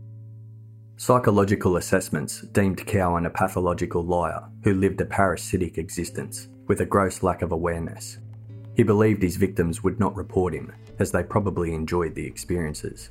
[0.96, 7.22] Psychological assessments deemed Cowan a pathological liar who lived a parasitic existence with a gross
[7.22, 8.18] lack of awareness.
[8.74, 13.10] He believed his victims would not report him, as they probably enjoyed the experiences.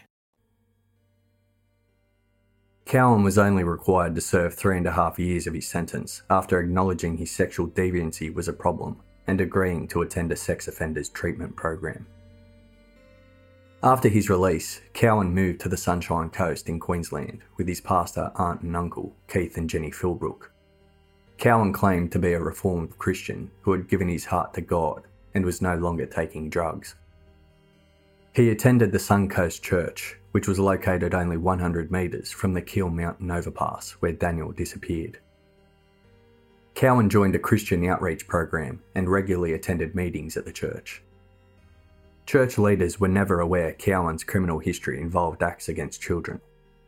[2.85, 6.59] Cowan was only required to serve three and a half years of his sentence after
[6.59, 11.55] acknowledging his sexual deviancy was a problem and agreeing to attend a sex offenders treatment
[11.55, 12.05] program.
[13.83, 18.61] After his release, Cowan moved to the Sunshine Coast in Queensland with his pastor, aunt,
[18.61, 20.51] and uncle, Keith and Jenny Philbrook.
[21.37, 25.43] Cowan claimed to be a reformed Christian who had given his heart to God and
[25.43, 26.95] was no longer taking drugs.
[28.33, 33.29] He attended the Suncoast Church, which was located only 100 metres from the Kiel Mountain
[33.29, 35.19] overpass where Daniel disappeared.
[36.73, 41.01] Cowan joined a Christian outreach program and regularly attended meetings at the church.
[42.25, 46.39] Church leaders were never aware Cowan's criminal history involved acts against children,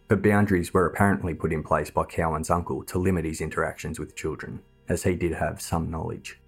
[0.08, 4.16] but boundaries were apparently put in place by Cowan's uncle to limit his interactions with
[4.16, 6.40] children, as he did have some knowledge.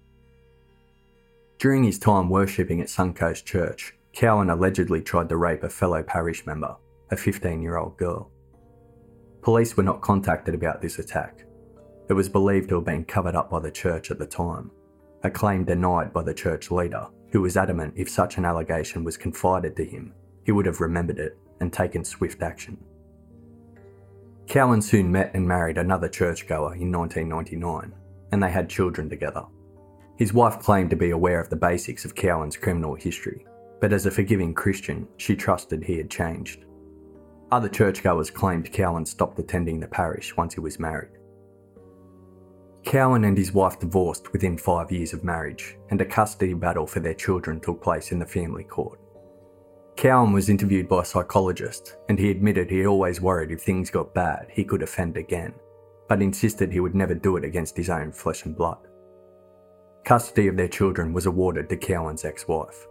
[1.58, 6.46] During his time worshipping at Suncoast Church, Cowan allegedly tried to rape a fellow parish
[6.46, 6.74] member,
[7.10, 8.30] a 15 year old girl.
[9.42, 11.44] Police were not contacted about this attack.
[12.08, 14.70] It was believed to have been covered up by the church at the time,
[15.22, 19.18] a claim denied by the church leader, who was adamant if such an allegation was
[19.18, 22.78] confided to him, he would have remembered it and taken swift action.
[24.46, 27.92] Cowan soon met and married another churchgoer in 1999,
[28.32, 29.44] and they had children together.
[30.16, 33.44] His wife claimed to be aware of the basics of Cowan's criminal history,
[33.80, 36.64] but as a forgiving Christian, she trusted he had changed.
[37.52, 41.12] Other churchgoers claimed Cowan stopped attending the parish once he was married.
[42.84, 47.00] Cowan and his wife divorced within five years of marriage, and a custody battle for
[47.00, 49.00] their children took place in the family court.
[49.96, 54.14] Cowan was interviewed by a psychologist, and he admitted he always worried if things got
[54.14, 55.54] bad, he could offend again,
[56.08, 58.78] but insisted he would never do it against his own flesh and blood.
[60.04, 62.86] Custody of their children was awarded to Cowan's ex wife.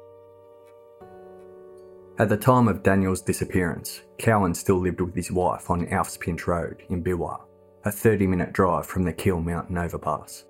[2.17, 6.47] At the time of Daniel's disappearance, Cowan still lived with his wife on Alf's Pinch
[6.47, 7.41] Road in Beerwah,
[7.84, 10.45] a 30 minute drive from the Kiel Mountain overpass.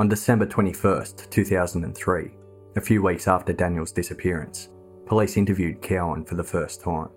[0.00, 2.30] On December 21, 2003,
[2.74, 4.70] a few weeks after Daniel's disappearance,
[5.06, 7.10] police interviewed Cowan for the first time.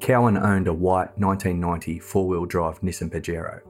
[0.00, 3.60] Cowan owned a white 1990 four wheel drive Nissan Pajero,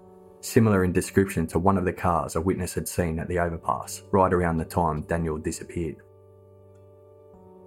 [0.40, 4.04] similar in description to one of the cars a witness had seen at the overpass
[4.12, 5.96] right around the time Daniel disappeared.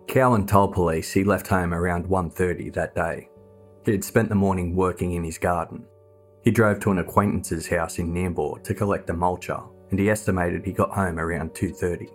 [0.08, 3.30] Cowan told police he left home around 1.30 that day.
[3.86, 5.86] He had spent the morning working in his garden.
[6.44, 10.66] He drove to an acquaintance's house in Nambour to collect a mulcher, and he estimated
[10.66, 12.10] he got home around 2.30.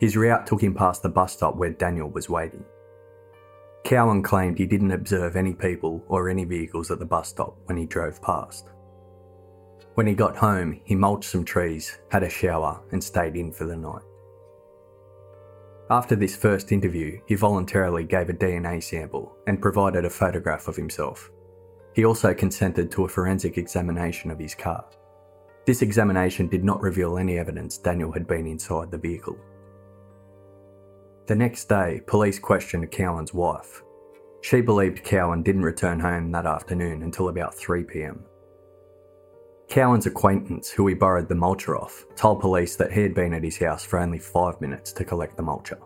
[0.00, 2.64] His route took him past the bus stop where Daniel was waiting.
[3.84, 7.76] Cowan claimed he didn't observe any people or any vehicles at the bus stop when
[7.76, 8.68] he drove past.
[9.94, 13.66] When he got home, he mulched some trees, had a shower, and stayed in for
[13.66, 14.02] the night.
[15.92, 20.74] After this first interview, he voluntarily gave a DNA sample and provided a photograph of
[20.74, 21.30] himself.
[21.94, 24.86] He also consented to a forensic examination of his car.
[25.66, 29.36] This examination did not reveal any evidence Daniel had been inside the vehicle.
[31.26, 33.82] The next day, police questioned Cowan's wife.
[34.40, 38.24] She believed Cowan didn't return home that afternoon until about 3 pm.
[39.72, 43.42] Cowan's acquaintance, who he borrowed the mulcher off, told police that he had been at
[43.42, 45.78] his house for only five minutes to collect the mulcher.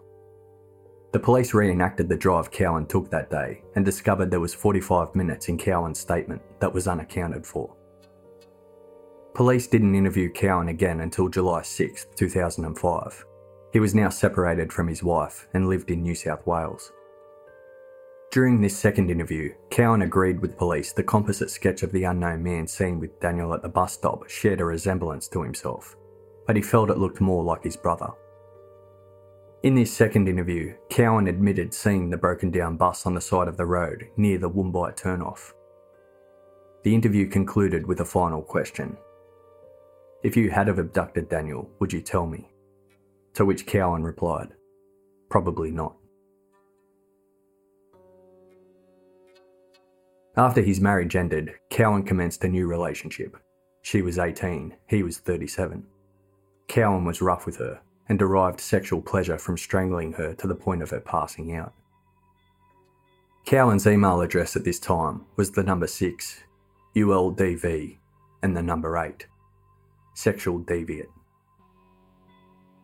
[1.12, 5.49] The police reenacted the drive Cowan took that day and discovered there was 45 minutes
[5.49, 7.77] in Cowan's statement that was unaccounted for.
[9.35, 13.25] Police didn't interview Cowan again until July 6, 2005.
[13.72, 16.90] He was now separated from his wife and lived in New South Wales.
[18.31, 22.67] During this second interview, Cowan agreed with police the composite sketch of the unknown man
[22.67, 25.97] seen with Daniel at the bus stop shared a resemblance to himself,
[26.47, 28.09] but he felt it looked more like his brother.
[29.62, 33.57] In this second interview, Cowan admitted seeing the broken down bus on the side of
[33.57, 35.53] the road near the Woombye turnoff.
[36.85, 38.97] The interview concluded with a final question.
[40.23, 42.51] If you had have abducted Daniel, would you tell me?
[43.35, 44.55] To which Cowan replied,
[45.31, 45.97] Probably not.
[50.38, 53.38] After his marriage ended, Cowan commenced a new relationship.
[53.81, 55.87] She was 18, he was 37.
[56.68, 60.83] Cowan was rough with her and derived sexual pleasure from strangling her to the point
[60.83, 61.72] of her passing out.
[63.46, 66.42] Cowan's email address at this time was the number 6,
[66.94, 67.96] ULDV,
[68.42, 69.27] and the number 8,
[70.14, 71.09] sexual deviant.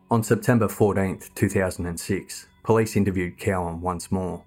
[0.09, 4.43] On September 14, 2006, police interviewed Cowan once more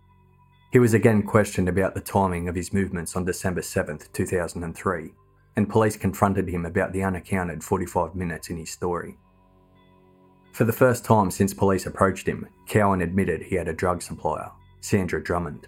[0.76, 5.10] he was again questioned about the timing of his movements on December 7, 2003,
[5.56, 9.16] and police confronted him about the unaccounted 45 minutes in his story.
[10.52, 14.50] For the first time since police approached him, Cowan admitted he had a drug supplier,
[14.82, 15.66] Sandra Drummond.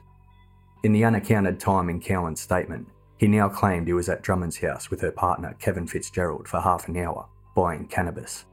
[0.83, 4.91] In the unaccounted time in Cowan's statement, he now claimed he was at Drummond's house
[4.91, 8.45] with her partner, Kevin Fitzgerald, for half an hour, buying cannabis.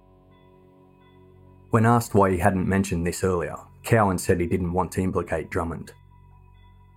[1.71, 5.49] When asked why he hadn't mentioned this earlier, Cowan said he didn't want to implicate
[5.49, 5.91] Drummond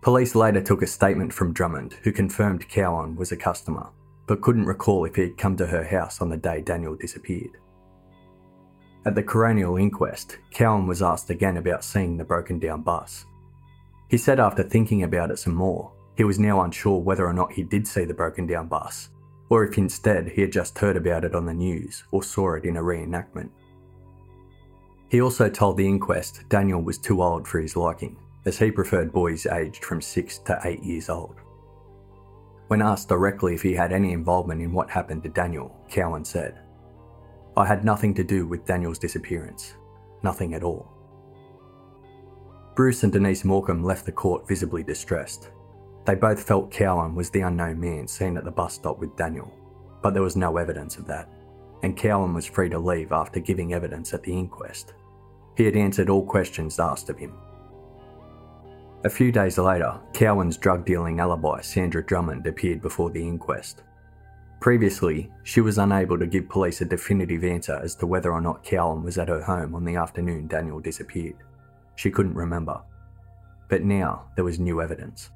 [0.08, 3.90] Police later took a statement from Drummond, who confirmed Cowan was a customer,
[4.26, 7.58] but couldn't recall if he had come to her house on the day Daniel disappeared.
[9.04, 13.26] At the coronial inquest, Cowan was asked again about seeing the broken down bus.
[14.08, 17.52] He said after thinking about it some more, he was now unsure whether or not
[17.52, 19.10] he did see the broken down bus,
[19.50, 22.64] or if instead he had just heard about it on the news or saw it
[22.64, 23.50] in a reenactment.
[25.10, 29.12] He also told the inquest Daniel was too old for his liking as he preferred
[29.12, 31.36] boys aged from 6 to 8 years old.
[32.68, 36.60] When asked directly if he had any involvement in what happened to Daniel, Cowan said,
[37.56, 39.74] I had nothing to do with Daniel's disappearance.
[40.22, 40.86] Nothing at all.
[42.74, 45.50] Bruce and Denise Morcombe left the court visibly distressed.
[46.04, 49.52] They both felt Cowan was the unknown man seen at the bus stop with Daniel,
[50.02, 51.28] but there was no evidence of that,
[51.82, 54.94] and Cowan was free to leave after giving evidence at the inquest.
[55.56, 57.34] He had answered all questions asked of him
[59.04, 63.82] a few days later, Cowan's drug dealing alibi, Sandra Drummond, appeared before the inquest.
[64.60, 68.64] Previously, she was unable to give police a definitive answer as to whether or not
[68.64, 71.36] Cowan was at her home on the afternoon Daniel disappeared.
[71.94, 72.80] She couldn't remember.
[73.68, 75.30] But now there was new evidence.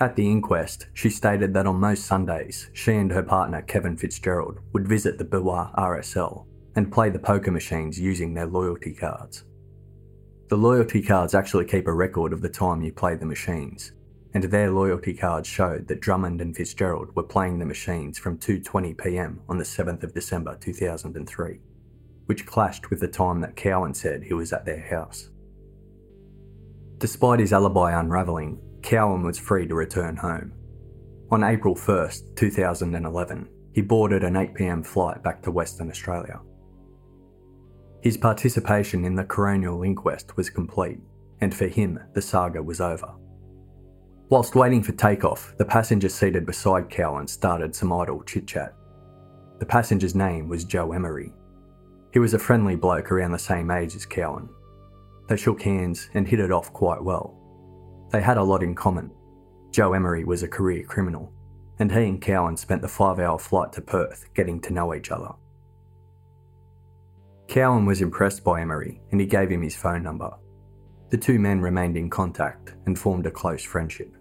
[0.00, 4.58] At the inquest, she stated that on most Sundays, she and her partner Kevin Fitzgerald
[4.72, 6.44] would visit the Beerwah RSL
[6.76, 9.44] and play the poker machines using their loyalty cards.
[10.52, 13.92] The loyalty cards actually keep a record of the time you play the machines,
[14.34, 18.98] and their loyalty cards showed that Drummond and Fitzgerald were playing the machines from 2:20
[18.98, 19.40] p.m.
[19.48, 21.58] on the 7th of December 2003,
[22.26, 25.30] which clashed with the time that Cowan said he was at their house.
[26.98, 30.52] Despite his alibi unravelling, Cowan was free to return home.
[31.30, 36.42] On April 1st, 2011, he boarded an 8pm flight back to Western Australia.
[38.02, 40.98] His participation in the coronial inquest was complete,
[41.40, 43.14] and for him, the saga was over.
[44.28, 48.74] Whilst waiting for takeoff, the passenger seated beside Cowan started some idle chit chat.
[49.60, 51.32] The passenger's name was Joe Emery.
[52.12, 54.48] He was a friendly bloke around the same age as Cowan.
[55.28, 57.38] They shook hands and hit it off quite well.
[58.10, 59.12] They had a lot in common.
[59.70, 61.32] Joe Emery was a career criminal,
[61.78, 65.12] and he and Cowan spent the five hour flight to Perth getting to know each
[65.12, 65.30] other.
[67.52, 70.30] Cowan was impressed by Emery and he gave him his phone number.
[71.10, 74.16] The two men remained in contact and formed a close friendship.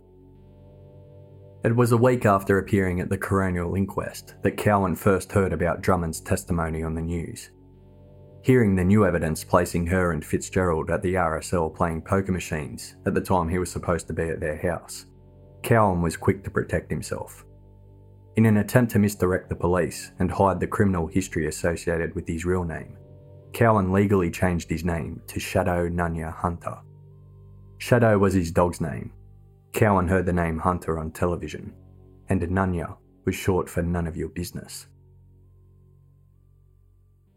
[1.64, 5.82] It was a week after appearing at the coronial inquest that Cowan first heard about
[5.82, 7.52] Drummond's testimony on the news.
[8.44, 13.14] Hearing the new evidence placing her and Fitzgerald at the RSL playing poker machines at
[13.14, 15.06] the time he was supposed to be at their house,
[15.64, 17.46] Cowan was quick to protect himself.
[18.36, 22.44] In an attempt to misdirect the police and hide the criminal history associated with his
[22.44, 22.98] real name,
[23.54, 26.78] Cowan legally changed his name to Shadow Nunya Hunter.
[27.80, 29.12] Shadow was his dog's name.
[29.74, 31.74] Cowan heard the name Hunter on television,
[32.30, 32.96] and Nunya
[33.26, 34.88] was short for none of your business.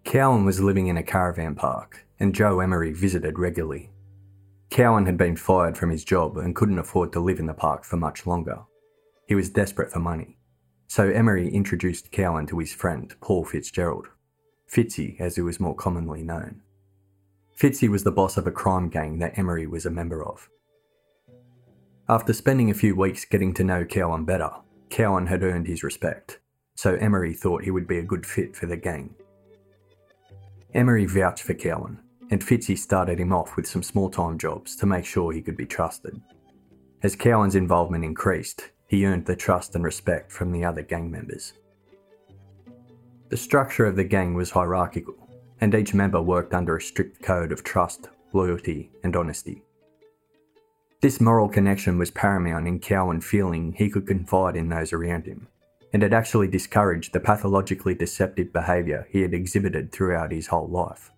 [0.05, 3.91] Cowan was living in a caravan park, and Joe Emery visited regularly.
[4.71, 7.85] Cowan had been fired from his job and couldn't afford to live in the park
[7.85, 8.61] for much longer.
[9.27, 10.39] He was desperate for money,
[10.87, 14.09] so Emery introduced Cowan to his friend, Paul Fitzgerald,
[14.75, 16.61] Fitzy, as he was more commonly known.
[17.57, 20.49] Fitzy was the boss of a crime gang that Emery was a member of.
[22.09, 24.51] After spending a few weeks getting to know Cowan better,
[24.91, 26.41] Cowan had earned his respect,
[26.75, 29.14] so Emery thought he would be a good fit for the gang.
[30.75, 32.01] Emery vouched for Cowan,
[32.33, 35.57] and Fitzy started him off with some small time jobs to make sure he could
[35.57, 36.20] be trusted.
[37.05, 41.53] As Cowan's involvement increased, he earned the trust and respect from the other gang members.
[43.35, 45.16] The structure of the gang was hierarchical,
[45.61, 49.64] and each member worked under a strict code of trust, loyalty, and honesty.
[51.01, 55.49] This moral connection was paramount in Cowan feeling he could confide in those around him,
[55.93, 61.11] and it actually discouraged the pathologically deceptive behaviour he had exhibited throughout his whole life.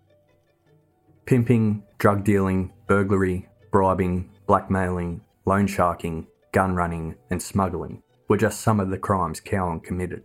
[1.27, 8.81] Pimping, drug dealing, burglary, bribing, blackmailing, loan sharking, gun running, and smuggling were just some
[8.81, 10.23] of the crimes Cowan committed.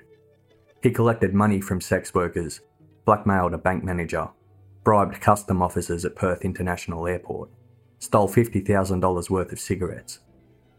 [0.82, 2.62] He collected money from sex workers,
[3.06, 4.30] blackmailed a bank manager,
[4.84, 7.50] bribed custom officers at Perth International Airport,
[8.00, 10.20] stole $50,000 worth of cigarettes,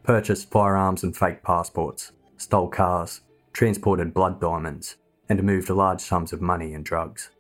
[0.03, 3.21] purchased firearms and fake passports, stole cars,
[3.53, 4.97] transported blood diamonds,
[5.29, 7.31] and moved large sums of money and drugs.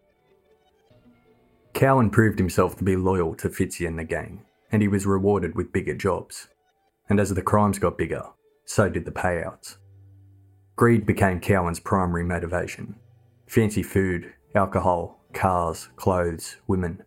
[1.74, 5.54] Cowan proved himself to be loyal to Fitzy and the gang, and he was rewarded
[5.56, 6.48] with bigger jobs.
[7.08, 8.24] And as the crimes got bigger,
[8.64, 9.76] so did the payouts.
[10.82, 12.96] Greed became Cowan's primary motivation.
[13.46, 17.04] Fancy food, alcohol, cars, clothes, women.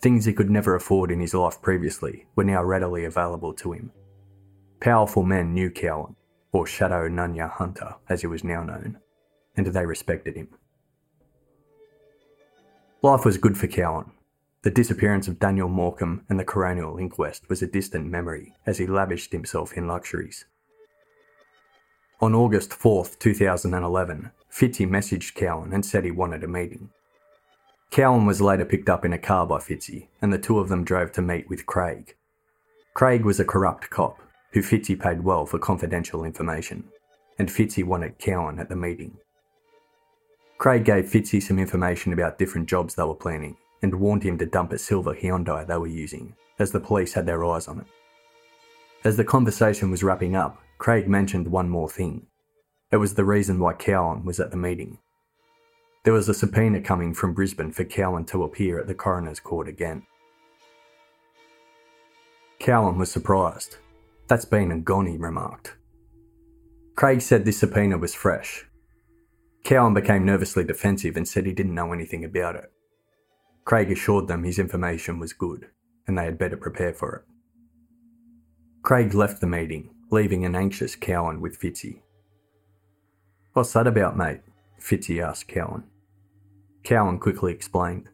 [0.00, 3.92] Things he could never afford in his life previously were now readily available to him.
[4.80, 6.16] Powerful men knew Cowan,
[6.52, 8.98] or Shadow Nunya Hunter as he was now known,
[9.58, 10.48] and they respected him.
[13.02, 14.10] Life was good for Cowan.
[14.62, 18.86] The disappearance of Daniel Morcombe and the coronial inquest was a distant memory as he
[18.86, 20.46] lavished himself in luxuries.
[22.22, 26.90] On August 4, 2011, Fitzy messaged Cowan and said he wanted a meeting.
[27.90, 30.84] Cowan was later picked up in a car by Fitzy, and the two of them
[30.84, 32.14] drove to meet with Craig.
[32.94, 36.84] Craig was a corrupt cop who Fitzy paid well for confidential information,
[37.40, 39.18] and Fitzy wanted Cowan at the meeting.
[40.58, 44.46] Craig gave Fitzy some information about different jobs they were planning and warned him to
[44.46, 47.86] dump a silver Hyundai they were using, as the police had their eyes on it.
[49.02, 52.26] As the conversation was wrapping up, Craig mentioned one more thing.
[52.90, 54.98] It was the reason why Cowan was at the meeting.
[56.02, 59.68] There was a subpoena coming from Brisbane for Cowan to appear at the coroner's court
[59.68, 60.04] again.
[62.58, 63.76] Cowan was surprised.
[64.26, 65.76] That's been and gone, he remarked.
[66.96, 68.66] Craig said this subpoena was fresh.
[69.62, 72.72] Cowan became nervously defensive and said he didn't know anything about it.
[73.64, 75.68] Craig assured them his information was good
[76.08, 77.22] and they had better prepare for it.
[78.82, 82.02] Craig left the meeting, leaving an anxious Cowan with Fitzy.
[83.54, 84.40] What's that about, mate?
[84.78, 85.84] Fitzy asked Cowan.
[86.84, 88.10] Cowan quickly explained.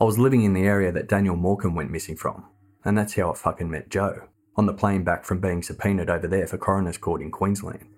[0.00, 2.44] I was living in the area that Daniel Morcombe went missing from,
[2.84, 6.28] and that's how I fucking met Joe, on the plane back from being subpoenaed over
[6.28, 7.88] there for coroner's court in Queensland.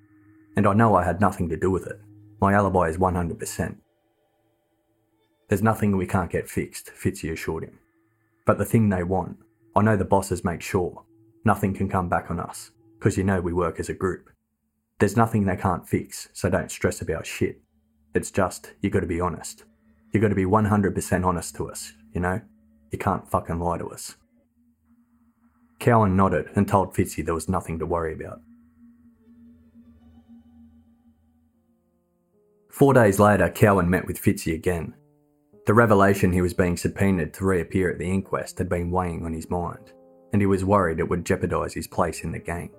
[0.57, 2.01] And I know I had nothing to do with it.
[2.41, 3.77] My alibi is 100%.
[5.49, 7.79] There's nothing we can't get fixed, Fitzy assured him.
[8.47, 9.37] But the thing they want,
[9.77, 11.05] I know the bosses make sure,
[11.45, 14.31] nothing can come back on us, because you know we work as a group.
[14.99, 17.61] There's nothing they can't fix, so don't stress about shit.
[18.15, 19.65] It's just, you gotta be honest.
[20.13, 22.41] You gotta be 100% honest to us, you know?
[22.91, 24.17] You can't fucking lie to us.
[25.79, 28.41] Cowan nodded and told Fitzy there was nothing to worry about.
[32.69, 34.95] Four days later, Cowan met with Fitzy again.
[35.67, 39.33] The revelation he was being subpoenaed to reappear at the inquest had been weighing on
[39.33, 39.93] his mind,
[40.33, 42.71] and he was worried it would jeopardise his place in the gang.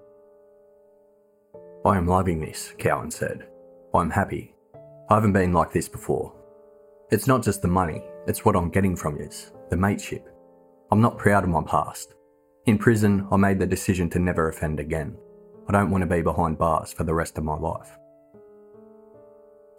[1.85, 3.47] I am loving this, Cowan said.
[3.93, 4.53] I'm happy.
[5.09, 6.33] I haven't been like this before.
[7.11, 10.27] It's not just the money, it's what I'm getting from yous, the mateship.
[10.91, 12.13] I'm not proud of my past.
[12.67, 15.17] In prison, I made the decision to never offend again.
[15.67, 17.97] I don't want to be behind bars for the rest of my life.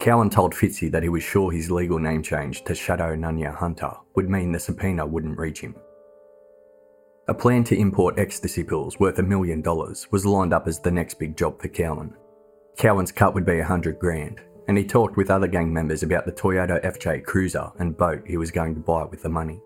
[0.01, 3.93] Cowan told Fitzy that he was sure his legal name change to Shadow Nunya Hunter
[4.16, 5.77] would mean the subpoena wouldn't reach him.
[7.29, 10.91] A plan to import ecstasy pills worth a million dollars was lined up as the
[10.91, 12.16] next big job for Cowan.
[12.77, 16.27] Cowan's cut would be a hundred grand, and he talked with other gang members about
[16.27, 19.61] the Toyota FJ Cruiser and boat he was going to buy with the money.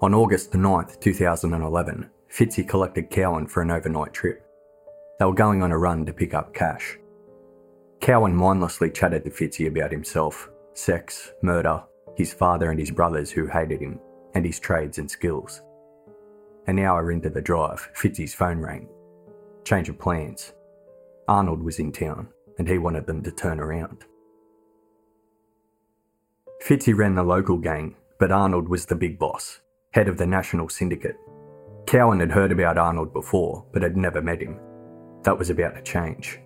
[0.00, 4.44] On August 9, 2011, Fitzy collected Cowan for an overnight trip.
[5.20, 6.98] They were going on a run to pick up cash.
[8.00, 11.80] Cowan mindlessly chatted to Fitzy about himself, sex, murder,
[12.16, 14.00] his father and his brothers who hated him,
[14.34, 15.62] and his trades and skills.
[16.66, 18.88] An hour into the drive, Fitzy's phone rang.
[19.64, 20.52] Change of plans.
[21.28, 24.04] Arnold was in town, and he wanted them to turn around.
[26.66, 29.60] Fitzy ran the local gang, but Arnold was the big boss,
[29.92, 31.16] head of the national syndicate.
[31.86, 34.58] Cowan had heard about Arnold before, but had never met him.
[35.22, 36.40] That was about to change.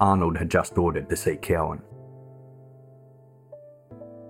[0.00, 1.82] Arnold had just ordered to see Cowan.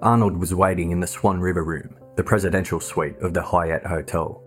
[0.03, 4.43] Arnold was waiting in the Swan River room, the presidential suite of the Hyatt Hotel.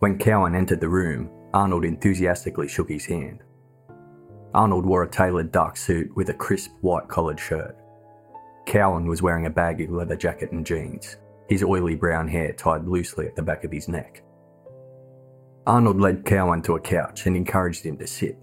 [0.00, 3.42] When Cowan entered the room, Arnold enthusiastically shook his hand.
[4.52, 7.76] Arnold wore a tailored dark suit with a crisp white collared shirt.
[8.66, 11.16] Cowan was wearing a baggy leather jacket and jeans,
[11.48, 14.22] his oily brown hair tied loosely at the back of his neck.
[15.66, 18.38] Arnold led Cowan to a couch and encouraged him to sit.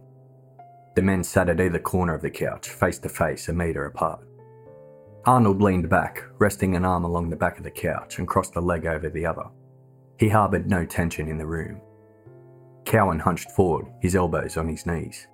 [0.96, 4.22] The men sat at either corner of the couch, face to face, a metre apart.
[5.26, 8.60] Arnold leaned back, resting an arm along the back of the couch and crossed a
[8.60, 9.46] leg over the other.
[10.18, 11.82] He harboured no tension in the room.
[12.86, 15.28] Cowan hunched forward, his elbows on his knees.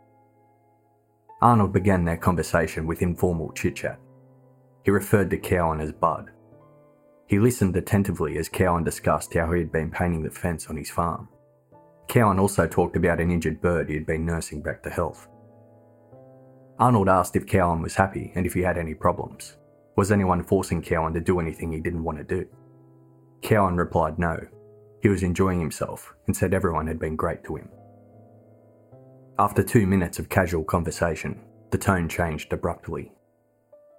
[1.41, 3.99] Arnold began their conversation with informal chit chat.
[4.84, 6.32] He referred to Cowan as Bud.
[7.27, 10.89] He listened attentively as Cowan discussed how he had been painting the fence on his
[10.89, 11.30] farm.
[12.07, 15.27] Cowan also talked about an injured bird he had been nursing back to health.
[16.80, 19.57] Arnold asked if Cowan was happy and if he had any problems.
[19.95, 22.47] Was anyone forcing Cowan to do anything he didn't want to do?
[23.41, 24.39] Cowan replied no,
[25.02, 27.70] he was enjoying himself and said everyone had been great to him.
[29.38, 31.39] After two minutes of casual conversation,
[31.72, 33.12] the tone changed abruptly.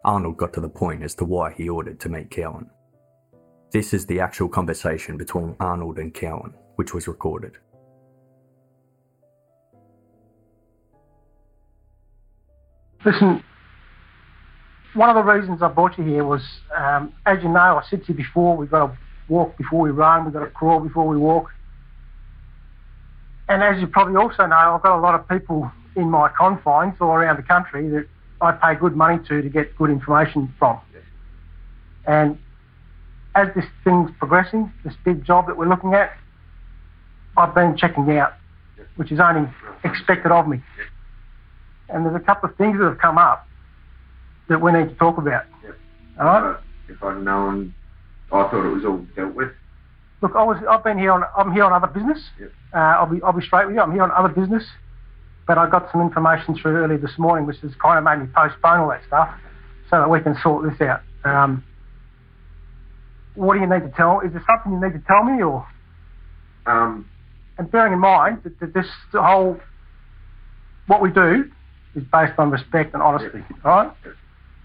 [0.05, 2.69] Arnold got to the point as to why he ordered to meet Cowan.
[3.73, 7.57] This is the actual conversation between Arnold and Cowan, which was recorded.
[13.05, 13.43] Listen,
[14.95, 16.43] one of the reasons I brought you here was,
[16.77, 18.99] um, as you know, I said to you before, we've got a
[19.31, 21.51] walk before we run, we've got to crawl before we walk.
[23.49, 26.95] And as you probably also know, I've got a lot of people in my confines
[27.01, 28.07] all around the country that
[28.41, 30.81] I pay good money to to get good information from.
[32.07, 32.39] And
[33.35, 36.17] as this thing's progressing, this big job that we're looking at,
[37.37, 38.35] I've been checking out,
[38.97, 39.49] which is only
[39.85, 40.63] expected of me.
[41.89, 43.47] And there's a couple of things that have come up
[44.49, 45.45] that we need to talk about.
[46.19, 46.61] All right?
[46.89, 47.75] If I'd known
[48.33, 49.51] I thought it was all dealt with.
[50.23, 52.19] Look, I was, I've been here on, I'm here on other business.
[52.39, 52.53] Yep.
[52.75, 53.81] Uh, I'll be, I'll be straight with you.
[53.81, 54.65] I'm here on other business,
[55.47, 58.33] but I got some information through earlier this morning, which has kind of made me
[58.35, 59.31] postpone all that stuff,
[59.89, 61.01] so that we can sort this out.
[61.25, 61.65] Um,
[63.35, 64.21] what do you need to tell?
[64.21, 65.67] Is there something you need to tell me, or?
[66.67, 67.09] Um,
[67.59, 69.59] and bearing in mind that, that this whole,
[70.87, 71.51] what we do,
[71.95, 73.39] is based on respect and honesty.
[73.39, 73.65] Yep.
[73.65, 73.93] All right.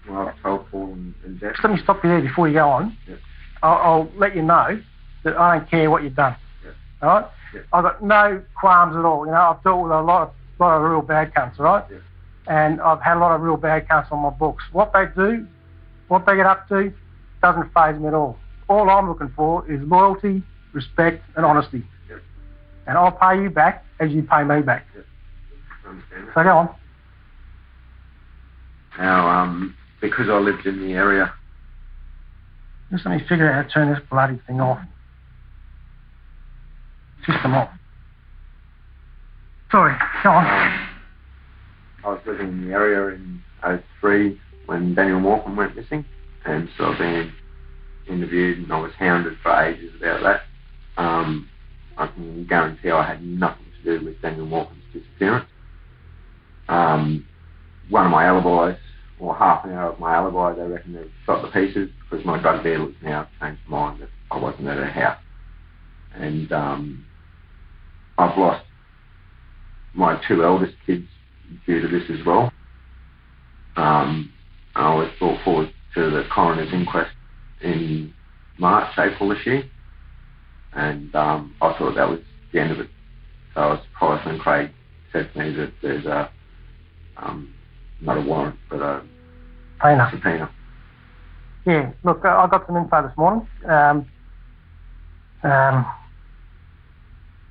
[0.08, 1.52] well, I've told Paul and, and Jack.
[1.54, 2.96] Just let me stop you there before you go on.
[3.08, 3.18] Yep.
[3.62, 4.80] I'll, I'll let you know
[5.24, 6.36] that I don't care what you've done.
[6.64, 6.74] Yep.
[7.02, 7.26] all right?
[7.54, 7.60] Yeah.
[7.72, 9.26] I've got no qualms at all.
[9.26, 11.84] You know, I've dealt with a lot of, lot of real bad cunts, all right?
[11.90, 11.98] Yeah.
[12.48, 14.64] And I've had a lot of real bad cunts on my books.
[14.72, 15.46] What they do,
[16.08, 16.92] what they get up to,
[17.42, 18.38] doesn't phase me at all.
[18.68, 20.42] All I'm looking for is loyalty,
[20.72, 21.82] respect, and honesty.
[22.08, 22.16] Yeah.
[22.86, 24.86] And I'll pay you back as you pay me back.
[26.34, 26.74] So go on.
[28.98, 31.32] Now, um, because I lived in the area,
[32.90, 34.78] Just let me figure out how to turn this bloody thing off.
[37.26, 37.70] System off.
[39.70, 40.44] Sorry, go on.
[42.04, 43.42] I was living in the area in
[44.00, 46.04] 03 when Daniel Morcombe went missing,
[46.44, 47.32] and so I've been
[48.08, 50.42] interviewed and I was hounded for ages about that.
[51.02, 51.48] Um,
[51.98, 55.48] I can guarantee I had nothing to do with Daniel Morcombe's disappearance.
[56.68, 57.26] Um,
[57.88, 58.78] one of my alibis,
[59.18, 62.40] or half an hour of my alibi, they reckon they've shot the pieces because my
[62.40, 65.18] drug dealer's now changed mind that I wasn't at her house.
[66.14, 67.06] And um,
[68.18, 68.64] I've lost
[69.94, 71.06] my two eldest kids
[71.66, 72.52] due to this as well.
[73.76, 74.32] Um,
[74.74, 77.10] I was brought forward to the coroner's inquest
[77.62, 78.12] in
[78.58, 79.64] March, April this year,
[80.74, 82.20] and um, I thought that was
[82.52, 82.88] the end of it.
[83.54, 84.70] So I was surprised when Craig
[85.12, 86.30] said to me that there's a
[87.16, 87.54] um,
[88.00, 89.02] not a warrant, but a
[89.82, 90.08] Tina.
[90.10, 90.50] subpoena.
[91.64, 93.46] Yeah, look, I I got some info this morning.
[93.66, 94.06] Um,
[95.42, 95.86] um,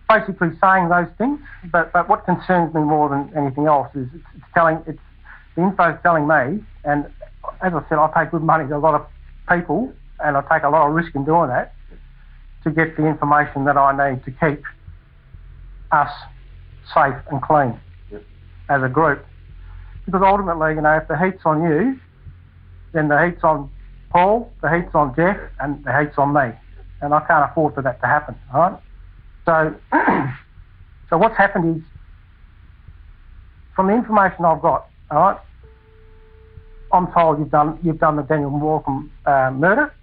[0.10, 1.40] basically saying those things,
[1.72, 5.00] but, but what concerns me more than anything else is it's, it's telling, it's,
[5.56, 7.06] the info's telling me, and
[7.62, 9.06] as I said, I pay good money to a lot of
[9.50, 11.76] people, and I take a lot of risk in doing that
[12.64, 14.64] to get the information that I need to keep
[15.92, 16.12] us
[16.94, 17.80] safe and clean
[18.12, 18.24] Yep.
[18.70, 19.26] as a group.
[20.06, 22.00] Because ultimately, you know, if the heat's on you,
[22.94, 23.70] then the heat's on
[24.12, 26.56] Paul, the heat's on Jeff, and the heat's on me.
[27.02, 28.80] And I can't afford for that to happen, all right?
[29.46, 29.76] So,
[31.10, 31.84] so what's happened is,
[33.76, 35.38] from the information I've got, all right,
[36.92, 39.94] I'm told you've done you've done the Daniel Morcombe uh, murder.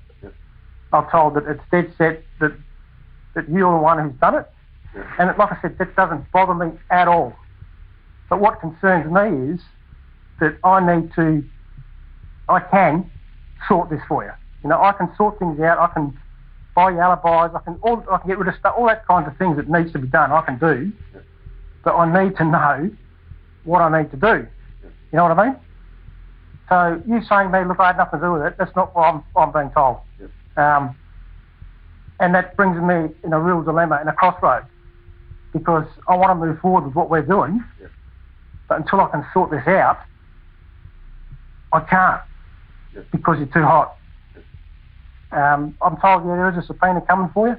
[0.92, 2.52] I'm told that it's dead set that
[3.34, 4.46] that you're the one who's done it.
[5.18, 7.34] And it, like I said, that doesn't bother me at all.
[8.28, 9.60] But what concerns me is
[10.42, 11.44] that I need to,
[12.48, 13.10] I can
[13.68, 14.32] sort this for you.
[14.62, 15.78] You know, I can sort things out.
[15.78, 16.18] I can
[16.74, 17.54] buy you alibis.
[17.54, 19.68] I can all, I can get rid of stuff, all that kinds of things that
[19.68, 20.32] needs to be done.
[20.32, 20.92] I can do,
[21.84, 22.90] but I need to know
[23.64, 24.46] what I need to do.
[24.82, 25.56] You know what I mean?
[26.68, 28.54] So you saying to me, look, I had nothing to do with it.
[28.58, 29.98] That's not what I'm, I'm being told.
[30.56, 30.96] Um,
[32.18, 34.64] and that brings me in a real dilemma, in a crossroad,
[35.52, 37.62] because I want to move forward with what we're doing,
[38.68, 40.00] but until I can sort this out,
[41.72, 42.20] I can't
[42.94, 43.06] Yep.
[43.10, 43.96] because you're too hot.
[45.30, 47.56] Um, I'm told yeah, there is a subpoena coming for you.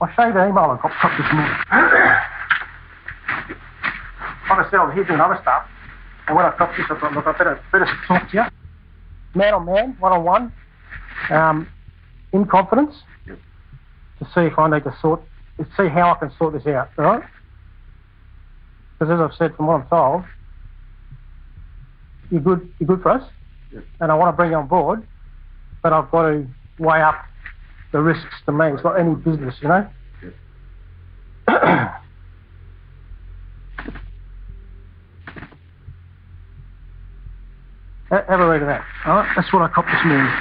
[0.00, 1.52] I'll show you the email I got got this morning.
[4.48, 5.64] like I said, I here doing other stuff,
[6.28, 8.44] and when I got this, I thought, look, I better, better talk to you.
[9.34, 10.52] Man on man, one on one,
[11.30, 11.68] um,
[12.32, 12.94] in confidence,
[13.26, 13.38] Yep.
[14.20, 15.20] to see if I need to sort,
[15.58, 17.22] to see how I can sort this out, all right?
[18.98, 20.24] Because as I've said, from what I'm told,
[22.30, 23.22] you're good, you're good for us,
[23.72, 23.84] Yep.
[24.00, 25.06] and I want to bring you on board,
[25.82, 26.46] but I've got to
[26.78, 27.24] weigh up
[27.92, 28.66] the risks to me.
[28.68, 29.88] It's not any business, you know.
[38.10, 38.84] Ha- Have a read of that.
[39.04, 40.32] All right, that's what I copped this morning.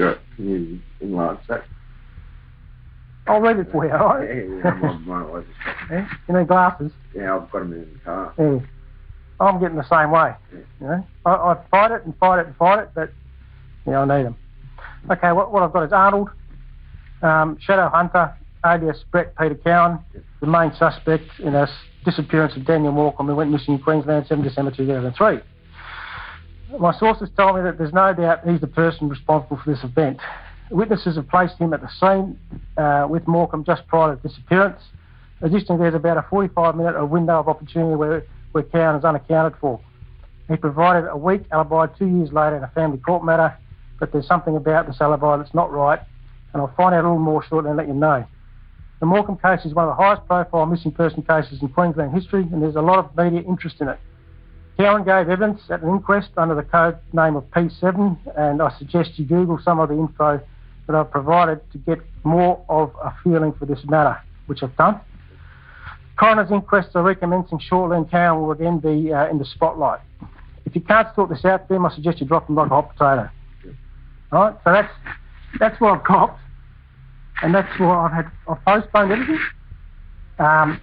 [0.00, 1.38] You got, can you enlarge?
[3.26, 4.64] I'll read it for you, all Yeah, right?
[4.64, 6.08] yeah, my, are shut.
[6.28, 6.90] You need glasses?
[7.14, 8.32] Yeah, I've got them in the car.
[8.38, 8.60] Yeah.
[9.40, 10.32] I'm getting the same way.
[10.54, 10.60] Yeah.
[10.80, 13.12] You know, I, I fight it and fight it and fight it, but
[13.86, 14.36] know, I need them.
[15.10, 16.30] Okay, what, what I've got is Arnold,
[17.20, 18.34] um, Shadow Hunter,
[18.64, 19.98] alias Brett Peter Cowan,
[20.40, 21.68] the main suspect in the
[22.06, 25.40] disappearance of Daniel Morcombe who went missing in Queensland 7 December 2003.
[26.78, 30.18] My sources tell me that there's no doubt he's the person responsible for this event.
[30.70, 32.38] Witnesses have placed him at the scene
[32.76, 34.80] uh, with Morcombe just prior to disappearance.
[35.42, 39.80] Additionally, there's about a 45 minute window of opportunity where, where Cowan is unaccounted for.
[40.48, 43.56] He provided a weak alibi two years later in a family court matter,
[43.98, 46.00] but there's something about this alibi that's not right,
[46.52, 48.24] and I'll find out a little more shortly and let you know.
[49.00, 52.42] The Morcombe case is one of the highest profile missing person cases in Queensland history,
[52.42, 53.98] and there's a lot of media interest in it.
[54.80, 59.10] Cowan gave evidence at an inquest under the code name of P7, and I suggest
[59.18, 60.40] you Google some of the info
[60.86, 64.98] that I've provided to get more of a feeling for this matter, which I've done.
[66.18, 70.00] Coroner's inquests are recommencing shortly and Karen will again be uh, in the spotlight.
[70.64, 72.96] If you can't sort this out, then I suggest you drop them like a hot
[72.96, 73.28] potato.
[74.32, 74.92] All right, so that's
[75.58, 76.40] that's what I've copped,
[77.42, 78.30] and that's why I've had.
[78.48, 79.40] I've postponed everything.
[80.38, 80.80] Um,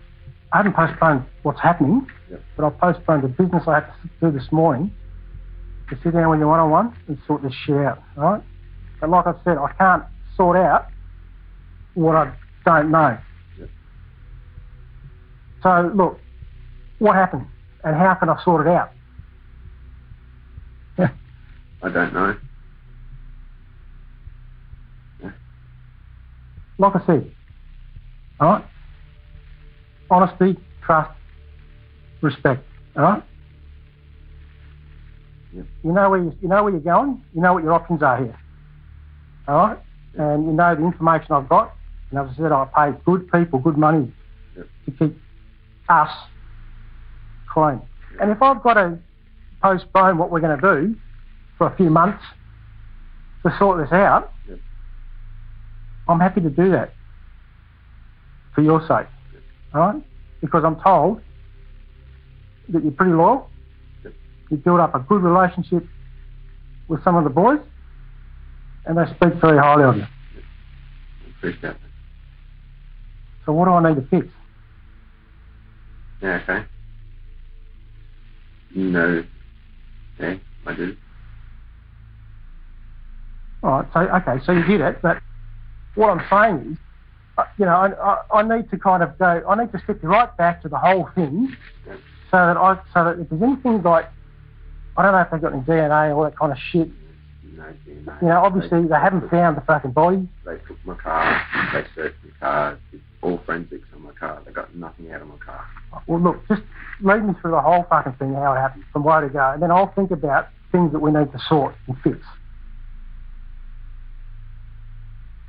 [0.52, 2.42] I haven't postponed what's happening, Yep.
[2.56, 4.92] but I've postponed the business I had to do this morning
[5.90, 8.02] to sit down with you one on one and sort this shit out.
[8.18, 8.42] All right,
[9.00, 10.04] but like I said, I can't
[10.36, 10.88] sort out
[11.94, 12.32] what I
[12.66, 13.18] don't know.
[13.60, 13.70] Yep.
[15.64, 16.20] So look,
[17.00, 17.48] what happened,
[17.84, 18.92] and how can I sort it out?
[21.84, 22.38] I don't know.
[26.80, 27.32] like I said,
[28.40, 28.66] all right?
[30.10, 31.12] Honesty, trust,
[32.22, 33.24] respect, all right?
[35.56, 35.66] Yep.
[35.84, 37.22] You know where you, you know where you're going.
[37.34, 38.38] You know what your options are here,
[39.48, 39.78] all right?
[40.18, 41.76] And you know the information I've got.
[42.12, 44.12] And as I said, I pay good people good money
[44.56, 44.70] Yep.
[44.86, 45.22] to keep
[45.90, 46.10] us
[47.48, 47.82] clean.
[48.20, 48.98] And if I've got to
[49.62, 50.96] postpone what we're going to do
[51.58, 52.24] for a few months
[53.46, 54.34] to sort this out.
[56.08, 56.96] I'm happy to do that
[58.54, 59.08] for your sake,
[59.78, 59.96] right?
[60.42, 61.22] Because I'm told
[62.70, 63.50] that you're pretty loyal.
[64.50, 65.88] You build up a good relationship
[66.88, 67.60] with some of the boys,
[68.86, 70.06] and they speak very highly of you.
[71.30, 71.76] Appreciate.
[73.46, 74.28] So what do I need to fix?
[76.22, 76.66] Yeah, okay.
[78.76, 79.24] No.
[80.20, 80.98] Yeah, I do.
[83.64, 83.88] All right.
[83.94, 84.44] So okay.
[84.46, 85.22] So you did it, but
[85.96, 86.78] what I'm saying is,
[87.38, 89.44] Uh, you know, I, I, I need to kind of go.
[89.48, 91.98] I need to step you right back to the whole thing, so
[92.32, 94.10] that I so that if there's anything like,
[94.98, 96.90] I don't know if they've got any DNA or all that kind of shit.
[97.56, 98.22] No DNA.
[98.22, 100.28] You know, obviously they haven't found the fucking body.
[100.46, 101.42] They took my car.
[101.74, 102.80] They searched my car.
[103.22, 104.42] All forensics on my car.
[104.46, 105.66] They got nothing out of my car.
[106.08, 106.62] Well, look, just
[107.02, 109.62] lead me through the whole fucking thing, how it happened, from where to go, and
[109.62, 112.18] then I'll think about things that we need to sort and fix.
[112.18, 112.24] Do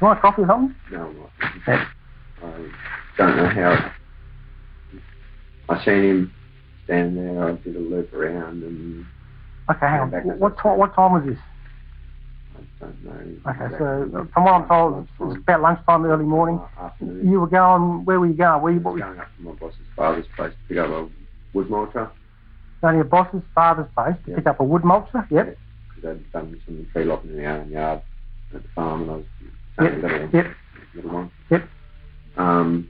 [0.01, 0.75] you want coffee or something?
[0.93, 1.31] No,
[1.67, 2.71] I
[3.17, 3.93] don't know how.
[5.71, 6.33] I seen him
[6.85, 7.49] standing there.
[7.49, 9.05] I did a loop around and
[9.71, 10.11] Okay, hang on.
[10.39, 10.79] What, time?
[10.79, 11.39] What time was this?
[12.57, 13.51] I don't know.
[13.51, 13.79] Okay, exactly.
[13.79, 16.61] so from what I'm told, it was about lunchtime, early uh, morning.
[16.81, 17.29] Afternoon.
[17.31, 18.63] You were going, where were you going?
[18.63, 20.91] Were you, what I was going up to my boss's father's place to pick up
[20.91, 21.09] a
[21.53, 22.11] wood mulcher
[22.81, 24.37] going to your boss's father's place to Yeah.
[24.37, 25.27] pick up a wood mulcher?
[25.31, 25.59] Yep.
[25.89, 28.03] because they'd done some tree lopping in the yard
[28.55, 29.25] at the farm, and I was
[29.81, 30.33] Yep.
[30.33, 31.05] Yep.
[31.05, 31.31] one.
[31.51, 31.69] Yep.
[32.37, 32.89] Um,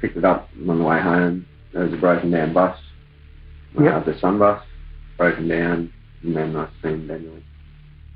[0.00, 1.46] picked it up on the way home.
[1.72, 2.78] There was a broken down bus.
[3.78, 3.92] Yep.
[3.92, 4.62] Uh, the Sunbus
[5.16, 7.34] broken down, and then I seen Daniel.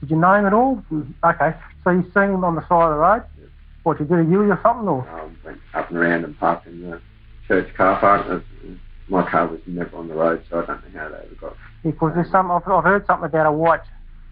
[0.00, 0.82] Did you know him at all?
[1.24, 1.54] Okay.
[1.84, 3.22] So you seen him on the side of the road?
[3.38, 3.48] Yep.
[3.82, 4.88] What, you did a U or something?
[4.88, 5.08] Or?
[5.08, 7.00] Um, went up and around and parked in the
[7.46, 8.26] church car park.
[8.28, 8.40] Uh,
[9.08, 11.56] My car was never on the road, so I don't know how they ever got.
[11.82, 13.80] Because there's some, I've, I've heard something about a white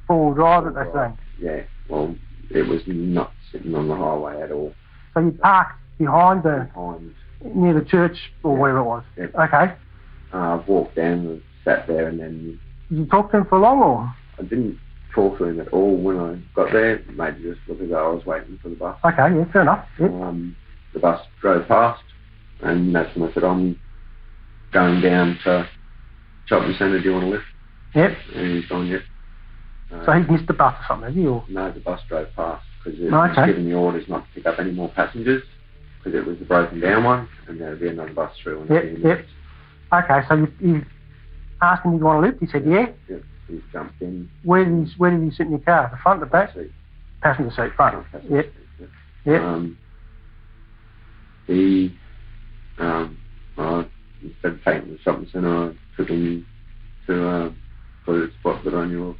[0.06, 1.18] four-wheel drive that they're saying.
[1.40, 2.14] Yeah, well,
[2.50, 4.74] it was not sitting on the highway at all.
[5.14, 7.14] So you parked behind the, Behind,
[7.54, 8.60] near the church or Yeah.
[8.60, 9.04] wherever it was.
[9.16, 9.26] Yeah.
[9.44, 9.74] Okay.
[10.32, 12.58] uh, walked down and sat there, and then
[12.90, 14.14] Did you talk to him for long or?
[14.38, 14.78] I didn't
[15.14, 17.02] talk to him at all when I got there.
[17.16, 18.98] Maybe just look as though I was waiting for the bus.
[19.04, 19.86] Okay, yeah, fair enough.
[19.98, 20.10] Yep.
[20.10, 20.56] Um,
[20.94, 22.02] the bus drove past,
[22.62, 23.78] and that's when I said, I'm
[24.72, 25.68] going down to
[26.46, 26.98] shopping centre.
[27.00, 27.44] Do you want to lift?
[27.94, 28.12] Yep.
[28.34, 29.00] And he's gone, yep.
[29.92, 31.26] Uh, So he's missed the bus or something, has he?
[31.26, 31.44] Or?
[31.48, 33.46] no, the bus drove past because it Oh, was okay.
[33.46, 35.42] given the orders not to pick up any more passengers
[35.98, 38.62] because it was the broken down one, and there'd be another bus through.
[38.62, 38.98] in a Yep, yep.
[38.98, 39.30] minutes.
[39.92, 40.84] Okay, so you, you
[41.62, 42.40] asked him, do you want to lift?
[42.40, 42.86] He said, yeah.
[43.08, 44.28] Yep, He's jumped in.
[44.44, 45.88] Where did he, where did he sit in your car?
[45.90, 46.52] The front, the back?
[46.54, 46.70] seat,
[47.22, 48.04] Passenger seat, front.
[48.12, 48.88] passenger Yep, seat, yep.
[49.24, 49.42] yep.
[49.42, 49.78] Um,
[51.46, 51.96] he,
[52.78, 53.16] um,
[53.56, 53.86] I,
[54.22, 56.46] instead of taking him to the shopping centre, I took him
[57.06, 57.50] to uh,
[58.12, 59.16] a spot that I knew of.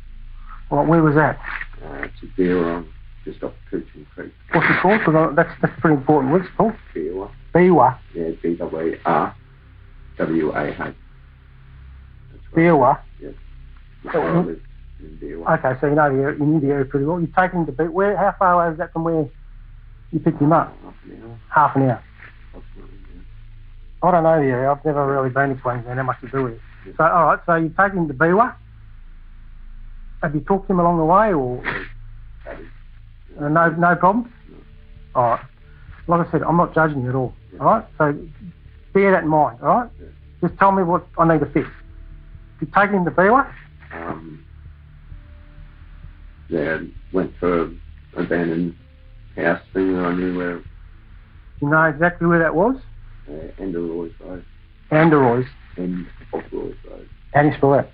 [0.70, 1.38] Well, where was that?
[1.84, 2.86] Uh, it's a beer on
[3.24, 5.00] just off Coochin Creek, What's it called?
[5.02, 6.32] 'Cause I- that's, that's pretty important.
[6.32, 6.74] What's it called?
[6.94, 7.30] Beerwah.
[7.54, 7.98] Beerwah.
[8.14, 9.34] Yeah, B W R
[10.18, 10.76] W A H.
[10.78, 10.92] That's
[12.52, 12.54] right.
[12.54, 12.98] Beerwah.
[14.04, 14.60] That's where I live
[15.00, 15.58] in Beerwah.
[15.58, 17.20] Okay, so you know the area, you knew the area pretty well.
[17.20, 17.92] You've taken him to Beat.
[17.92, 18.16] Where?
[18.16, 19.26] How far away is that from where
[20.12, 20.74] you picked him up?
[20.84, 22.02] Half an hour, Half an hour.
[22.54, 22.58] Yeah.
[24.02, 24.70] I don't know the area.
[24.70, 25.98] I've never really been to Queensland.
[25.98, 26.94] How much to do with it?
[26.96, 27.40] So, all right.
[27.46, 28.54] So you've taken him to Beerwah.
[30.22, 31.62] Have you talked to him along the way, or
[33.40, 34.32] uh, no, no problem?
[35.14, 35.40] All right.
[36.06, 37.34] Like I said, I'm not judging you at all.
[37.60, 37.84] All right.
[37.98, 38.18] So
[38.94, 39.58] bear that in mind.
[39.62, 39.90] All right.
[40.42, 41.68] Just tell me what I need to fix.
[42.60, 43.50] you take him to Beerwah.
[43.92, 44.44] um,
[46.48, 46.78] yeah,
[47.12, 47.80] went for an
[48.16, 48.74] abandoned
[49.36, 50.62] house thing that I knew where
[51.60, 52.76] You know exactly where that was.
[53.28, 54.44] uh, end of Roy's Road.
[54.90, 55.46] Anderoy's.
[55.76, 57.08] in off Roy's Road.
[57.34, 57.90] How do you spell that?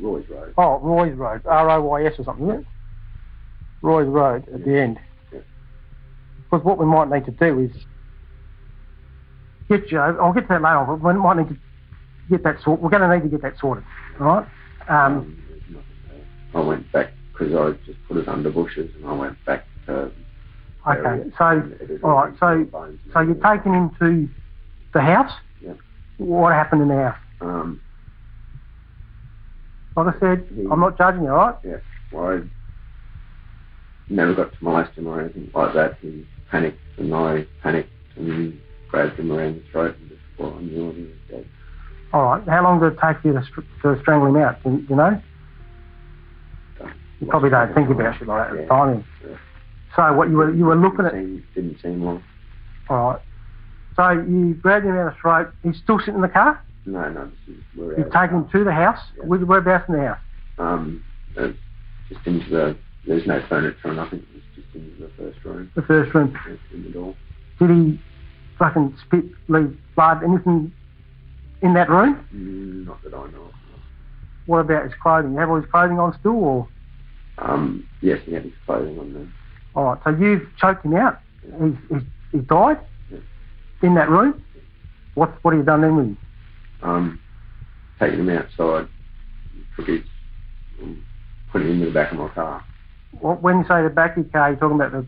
[0.00, 0.54] Roy's Road.
[0.56, 1.42] Oh, Roy's Road.
[1.46, 2.66] R-O-Y-S or something, isn't it?
[3.82, 4.98] Roy's Road at the end.
[5.32, 5.40] Yeah.
[6.50, 7.70] Because what we might need to do is
[9.68, 11.56] get you, I'll get to that later but we might need to
[12.28, 13.84] get that sort, we're going to need to get that sorted,
[14.20, 14.46] all right?
[14.88, 15.84] Um, Um, there's nothing
[16.52, 16.60] there.
[16.62, 20.10] I went back because I just put it under bushes and I went back to.
[20.88, 22.66] okay, so, And it is all right, so,
[23.12, 23.42] so you're everything.
[23.42, 24.28] taking him to
[24.92, 25.32] the house?
[25.60, 25.74] Yeah.
[26.18, 27.18] What happened in the house?
[27.40, 27.80] Um,
[29.96, 31.54] Like I said, I'm not judging you, right?
[31.64, 31.76] yeah,
[32.12, 32.40] well, I
[34.08, 35.98] never got to molest him or anything like that.
[36.00, 40.60] He panicked and I panicked and grabbed him around the throat and just before I
[40.62, 41.46] knew it, he was dead.
[42.12, 44.62] All right, how long did it take you to, str- to strangle him out?
[44.64, 45.22] Do you, know?
[47.20, 49.36] You probably don't think about shit like that at the Yeah.
[49.94, 51.12] So what you were you were looking at?
[51.12, 52.24] Didn't seem, didn't seem long.
[52.88, 53.20] All right.
[53.96, 55.52] So you grabbed him out of the throat.
[55.62, 56.62] He's still sitting in the car.
[56.86, 58.98] No, no, this is we're You've taken him to the house.
[59.18, 59.24] Yeah.
[59.24, 60.18] Where, whereabouts in the house?
[60.58, 61.04] Um,
[61.36, 61.48] uh,
[62.08, 62.76] just into the.
[63.06, 64.24] There's no furniture or nothing.
[64.36, 66.36] It's just into the first room, The first room.
[66.46, 67.14] uh, in the door.
[67.58, 67.98] Did he
[68.58, 70.72] fucking spit, leave blood, anything
[71.62, 72.26] in that room?
[72.34, 73.52] Mm, Not that I know of.
[74.46, 75.32] What about his clothing?
[75.32, 76.68] You have all his clothing on still, or?
[77.38, 79.26] Um, yes, he had his clothing on there.
[79.74, 79.98] All right.
[80.04, 81.20] So you've choked him out.
[81.62, 82.02] He's he's,
[82.32, 82.78] he's died
[83.10, 83.18] Yeah.
[83.82, 84.42] in that room.
[85.14, 86.18] What what have you done then with him?
[86.82, 87.20] Um,
[87.98, 88.88] taking him outside,
[89.76, 90.00] took his,
[90.82, 91.04] um,
[91.52, 92.64] put him into the back of my car.
[93.20, 95.06] What, when you say the back of your car, you're talking about the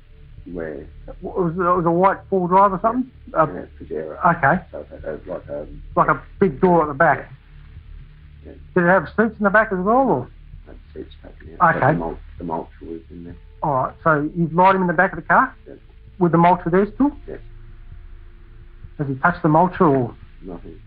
[0.52, 0.86] Where
[1.20, 3.10] what was it, was a white four drive or something?
[3.32, 3.46] Uh,
[3.88, 4.00] yeah,
[4.36, 4.62] okay.
[4.70, 5.66] So it had like a
[5.96, 7.30] like a big door at the back.
[8.44, 8.52] Yeah.
[8.74, 9.96] Did it have seats in the back as well?
[10.08, 10.30] Or?
[10.66, 11.76] had seats taken out.
[11.76, 11.86] Okay.
[11.92, 13.36] The, mul- the mulch was in there.
[13.62, 15.78] All right, so you've lied him in the back of the car Yes.
[16.18, 17.12] with the mulcher there still?
[17.28, 17.38] Yes.
[18.98, 20.80] Has he touched the mulcher or Nothing.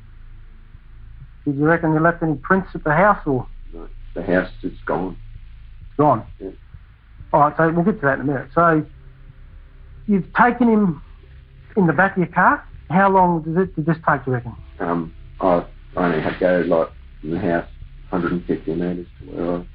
[1.45, 3.87] Did you reckon you left any prints at the house or No.
[4.13, 5.17] The house is gone.
[5.87, 6.25] it's gone?
[6.39, 6.49] Yeah.
[7.33, 8.49] All right, so we'll get to that in a minute.
[8.53, 8.85] So
[10.07, 11.01] you've taken him
[11.77, 12.63] in the back of your car.
[12.89, 14.55] How long does it did this take, you reckon?
[14.79, 15.65] Um, I
[15.97, 16.89] I only had to go like
[17.21, 17.67] from the house
[18.09, 19.65] 150 metres to where I,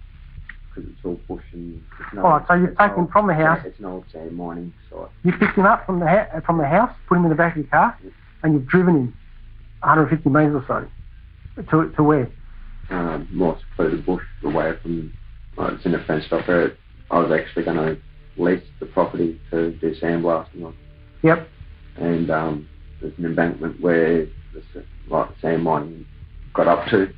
[0.75, 1.83] because it's all bush and.
[2.01, 3.61] It's no, All right, so you've taken old- from the house.
[3.65, 5.09] It's an old sand mining site.
[5.25, 7.53] You picked him up from the ha- from the house, put him in the back
[7.53, 7.99] of your car,
[8.43, 9.15] and you've driven him
[9.81, 10.89] 150 metres or so
[11.57, 12.31] to to where?
[12.91, 15.13] Um, more secluded bush away from.
[15.59, 16.73] Uh, it's in a fenced off area.
[17.11, 17.99] I was actually going to
[18.37, 20.75] lease the property to do sandblasting on,
[21.23, 21.49] Yep.
[21.97, 22.69] and um,
[23.01, 24.63] there's an embankment where the
[25.09, 26.07] like the sand mining
[26.55, 27.13] got up to,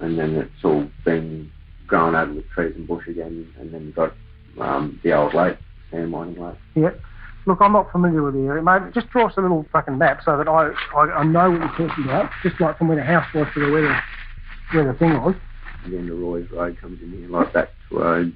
[0.00, 1.50] and then it's all been
[1.86, 4.14] grown over with trees and bush again, and then you've got
[4.60, 5.58] um, the old lake,
[5.90, 6.54] sand mining lake.
[6.76, 7.02] Yep.
[7.50, 8.94] Look, I'm not familiar with the area, mate.
[8.94, 11.88] Just draw us a little fucking map so that I, I, I know what you're
[11.88, 12.30] talking about.
[12.44, 13.96] Just like from where the house was to where the,
[14.72, 15.34] where the thing was.
[15.88, 18.32] Then the Roy's Road comes in here like that to a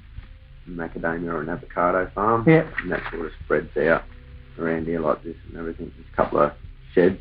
[0.69, 2.43] macadamia or an avocado farm.
[2.45, 2.69] Yeah.
[2.81, 4.03] And that sort of spreads out
[4.59, 5.93] around here like this and everything.
[5.95, 6.51] There's a couple of
[6.93, 7.17] sheds.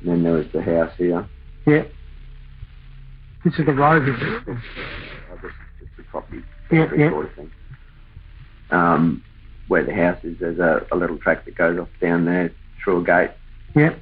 [0.00, 1.26] And then there was the house here.
[1.66, 1.84] Yeah.
[3.42, 4.42] This is the road, is it?
[4.48, 4.52] I
[5.40, 5.50] guess
[5.80, 7.08] it's just a property Yeah, yeah.
[7.10, 7.50] sort of thing.
[8.70, 9.24] Um,
[9.72, 12.52] where the house is, there's a, a little track that goes off down there
[12.84, 13.30] through a gate
[13.74, 13.94] Yeah.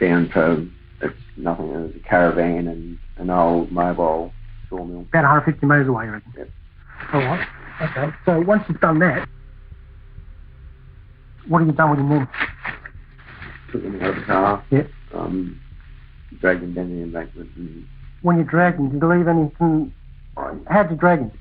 [0.00, 0.66] down to
[1.02, 1.68] it's nothing.
[1.68, 4.32] There's a caravan and an old mobile
[4.70, 5.00] sawmill.
[5.02, 6.32] About 150 metres away, you reckon?
[6.34, 6.50] Yep.
[7.12, 7.46] All right.
[7.82, 8.16] Okay.
[8.24, 9.28] So once you've done that,
[11.46, 12.28] what have you done with him then?
[13.70, 14.64] Took him out of the car.
[14.70, 14.90] Yep.
[15.12, 15.60] Um,
[16.40, 17.86] dragged him down the embankment and
[18.22, 19.92] When you dragged him, did you leave anything?
[20.38, 21.32] I How'd you drag him?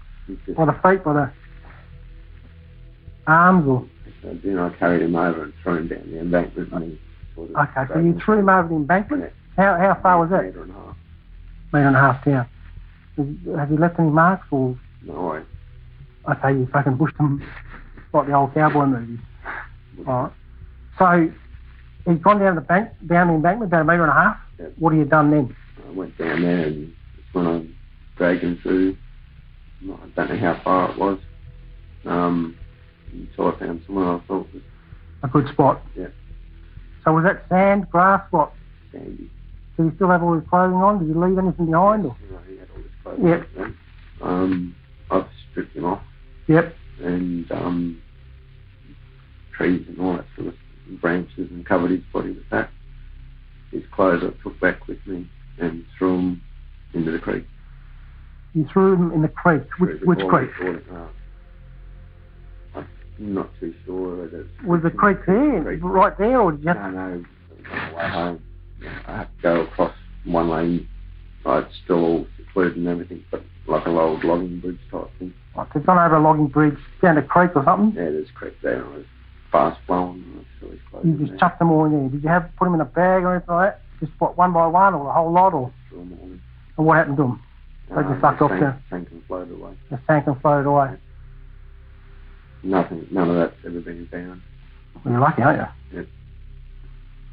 [0.58, 1.32] By the feet, by the
[3.28, 3.88] arms, or?
[4.24, 6.98] Then I carried him over and threw him down the embankment and
[7.36, 9.34] sort of Okay, so you threw him over the embankment?
[9.58, 10.44] How, how far was that?
[10.46, 10.96] Metre and a half.
[11.74, 12.48] Metre and a half down.
[13.58, 14.78] Have- you left any marks, or?
[15.04, 15.34] No,
[16.26, 17.42] I Okay, you fucking bushed him
[18.14, 19.20] like the old cowboy movies.
[20.08, 20.32] Alright.
[21.00, 21.32] So
[22.06, 24.38] he's gone down the bank down the embankment, about a metre and a half.
[24.78, 25.56] What have you done then?
[25.88, 27.66] I went down there and that's when I
[28.18, 28.98] dragged him through.
[29.84, 31.20] I don't know how far it was.
[32.06, 32.56] Um,
[33.12, 34.62] until I found somewhere I thought was
[35.24, 35.82] A good spot.
[35.96, 36.08] Yeah.
[37.04, 38.54] So was that sand, grass, what?
[38.92, 39.30] sandy.
[39.78, 41.00] Did he still have all his clothing on?
[41.00, 42.06] Did you leave anything behind?
[42.06, 42.16] Or?
[42.30, 43.50] Know, he had all his clothes Yep.
[43.60, 43.78] on.
[44.22, 44.76] Um,
[45.10, 46.02] I've stripped him off
[46.48, 46.76] Yep.
[47.02, 48.02] and um,
[49.58, 50.56] trees and all that sort of
[51.02, 52.70] branches and covered his body with that.
[53.72, 56.42] His clothes I took back with me and threw them
[56.94, 57.46] into the creek.
[58.54, 59.64] You threw him in the creek.
[59.80, 60.50] Which, which creek?
[63.20, 65.80] Not too sure whether it's Was the creek there, Creek.
[65.84, 67.26] right there, or have No, no, on
[67.90, 68.44] the way home.
[69.08, 69.94] I had to go across
[70.26, 70.88] one lane.
[71.46, 75.34] It's still all secluded and everything, but like a old logging bridge type thing.
[75.56, 77.90] Like they've gone over a logging bridge down the creek or something.
[77.96, 79.06] Yeah, there's a creek there, and it was
[79.52, 80.24] fast flowing.
[80.24, 81.38] and always closed You just there.
[81.40, 82.10] chucked them all in there.
[82.10, 83.82] Did you have put them in a bag or anything like that?
[84.00, 86.42] Just what one by one or the whole lot or Through them all in.
[86.78, 87.44] and what happened to them?
[87.90, 88.82] They just Um, sucked off sank, there.
[88.90, 89.74] sank and floated away.
[89.90, 90.96] They sank and floated away.
[92.64, 94.42] Nothing, none of that's ever been found.
[95.04, 96.08] Well, you're lucky, aren't you?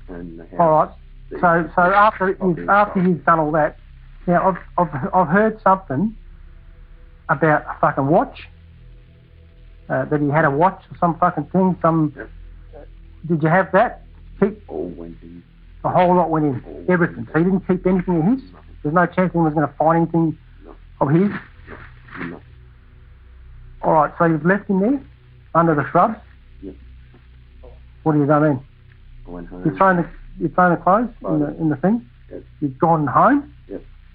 [0.08, 0.90] And the house, All right.
[1.32, 3.76] So, so after you've, after you've done all that,
[4.26, 4.48] now
[4.78, 6.16] I've, I've, I've heard something
[7.28, 8.48] about a fucking watch.
[9.90, 11.76] Uh, that he had a watch or some fucking thing.
[11.80, 12.12] Some.
[12.14, 12.30] Yep.
[13.26, 14.02] Did you have that?
[14.38, 15.42] Keep all went in.
[15.82, 16.86] the whole lot went in.
[16.90, 17.26] Everything.
[17.32, 18.52] So he didn't keep anything of his.
[18.52, 20.76] Nothing, There's no chance he was going to find anything No.
[21.00, 21.30] of his.
[22.20, 22.40] nothing.
[23.82, 24.12] All right.
[24.18, 25.00] So you've left him there
[25.58, 26.16] under the shrubs.
[26.62, 26.74] Yep.
[28.04, 28.60] What have you done then?
[29.26, 29.62] I went home.
[29.64, 30.08] You're thrown the
[30.40, 32.08] you've thrown the clothes in the in the thing.
[32.30, 32.42] Yep.
[32.60, 33.52] You've gone home.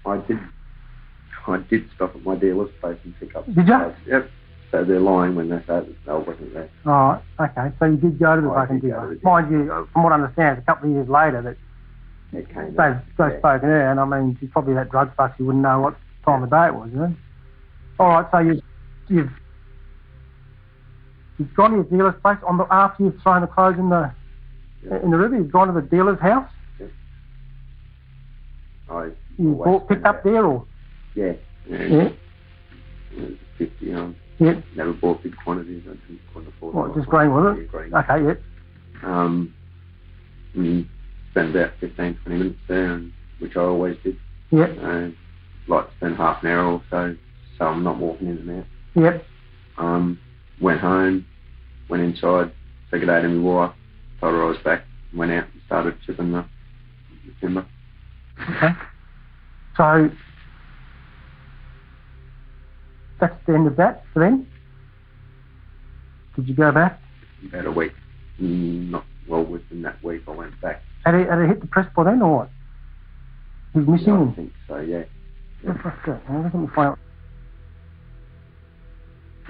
[0.06, 0.38] I did.
[1.46, 3.46] I did stop at my dealer's place and pick up.
[3.46, 3.94] Did supplies.
[4.06, 4.30] Yep.
[4.70, 6.68] So they're lying when they say that I wasn't there.
[6.86, 7.50] All right.
[7.50, 7.74] Okay.
[7.78, 9.14] So you did go to the I fucking dealer.
[9.14, 9.20] to.
[9.24, 12.74] Mind you, from what I understand, it's a couple of years later that It came.
[12.74, 13.38] they've, they've Yeah.
[13.38, 15.38] spoken there, and I mean, she's probably that drug fuck.
[15.38, 17.14] You wouldn't know what time of day it was, you know.
[18.00, 18.26] All right.
[18.32, 18.60] So you
[19.08, 19.30] you've
[21.38, 24.10] you've gone to your dealer's place on the after you've thrown the clothes in the
[24.84, 25.02] Yeah.
[25.02, 25.36] in the river.
[25.36, 26.48] You've gone to the dealer's house.
[28.90, 30.64] I You bought picked up there, or
[31.14, 31.32] Yeah.
[31.66, 32.10] Yeah.
[33.16, 33.92] yeah, fifty.
[33.94, 34.60] Um, yeah.
[34.76, 35.82] never bought big quantities.
[35.86, 36.74] I didn't couldn't afford.
[36.74, 37.70] What, just green, was it?
[37.70, 37.94] Green.
[37.94, 38.24] Okay.
[38.24, 38.34] Yeah.
[39.02, 39.54] Um,
[40.54, 40.86] and
[41.30, 44.16] spent about 15, 20 minutes there, and, which I always did.
[44.50, 44.66] Yeah.
[44.66, 45.16] And
[45.66, 47.16] like to spend half an hour or so,
[47.58, 48.66] so I'm not walking in and out.
[48.94, 49.24] Yep.
[49.78, 50.18] Um,
[50.64, 51.26] went home,
[51.88, 52.50] went inside,
[52.90, 53.74] said good day to my wife,
[54.20, 54.84] told her I was back,
[55.14, 56.44] went out and started chipping the,
[57.26, 57.66] the timber.
[58.56, 58.70] Okay.
[59.76, 60.10] So
[63.20, 64.46] that's the end of that for them.
[66.34, 66.98] Did you go back?
[67.46, 67.92] About a week,
[68.40, 70.82] mm, not well within that week, I went back.
[71.04, 72.50] Had he, had he hit the press by then or what?
[73.74, 75.02] He's missing Yeah, I think so, yeah.
[75.62, 76.30] The fuck's that?
[76.30, 76.98] Now, Let me find out.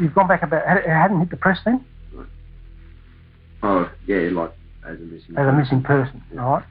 [0.00, 0.64] You've gone back about.
[0.78, 1.84] It hadn't hit the press then
[3.62, 4.52] Oh, yeah, like
[4.86, 5.36] as a missing.
[5.38, 6.22] as a missing person.
[6.34, 6.44] Yeah.
[6.44, 6.64] All right.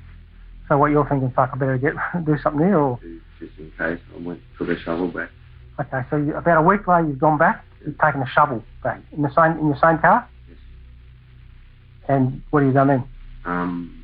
[0.69, 1.31] So what you're thinking?
[1.35, 1.93] Fuck, I better get
[2.25, 2.77] do something here.
[2.77, 2.99] Or
[3.39, 5.29] Just in case, I went took a shovel back.
[5.79, 6.01] okay.
[6.09, 7.65] So you, about a week later, you've gone back.
[7.85, 10.27] You've taken a shovel back in the same in your same car.
[10.47, 10.57] Yes.
[12.09, 13.03] And what have you done then?
[13.45, 14.03] um,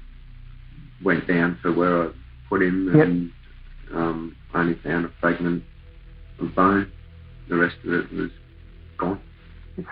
[1.04, 2.12] went down to where I
[2.50, 3.06] put him Yep.
[3.08, 3.32] and
[3.94, 5.64] um, only found a fragment
[6.42, 6.92] of bone.
[7.48, 8.32] The rest of it was
[9.00, 9.20] gone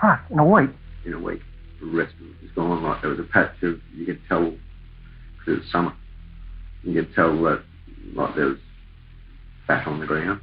[0.01, 0.69] Fuck, in a week.
[1.05, 1.41] in a week.
[1.79, 2.83] The rest of it was gone.
[2.83, 5.93] Like there was a patch of, you could tell, because it was summer,
[6.83, 7.63] you could tell that
[8.13, 8.57] like there was
[9.65, 10.41] fat on the ground.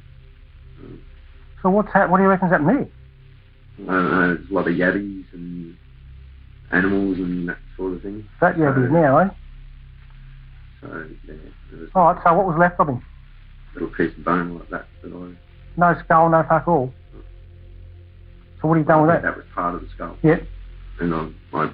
[1.61, 2.09] So what's that?
[2.09, 2.87] What do you reckon's happened there?
[3.89, 5.75] I don't know, there's a lot of yabbies and
[6.71, 8.27] animals and that sort of thing.
[8.41, 9.29] That yabbies is So- now, eh?
[10.81, 11.33] So yeah,
[11.95, 12.23] All right.
[12.23, 13.01] So what was left of him?
[13.73, 15.35] little piece of bone like that that I
[15.77, 16.93] No skull, no fuck all.
[18.65, 19.21] So what have you done with that?
[19.21, 20.17] that was part of the skull.
[20.23, 20.39] Yeah.
[20.99, 21.71] And I, I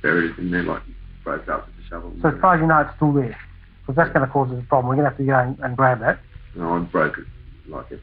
[0.00, 0.80] buried it in there, like
[1.22, 2.10] broke up with the shovel.
[2.22, 3.36] So as far as you know, it's still there.
[3.82, 4.88] Because that's going to cause us a problem.
[4.88, 6.20] We're going to have to go and, and grab that.
[6.54, 7.26] and I broke it
[7.68, 8.00] like it's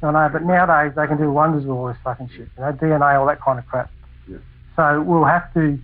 [0.00, 2.46] I know, but nowadays they can do wonders with all this fucking shit.
[2.56, 3.90] You know, DNA, all that kind of crap.
[4.28, 4.38] Yeah.
[4.76, 5.76] So we'll have to.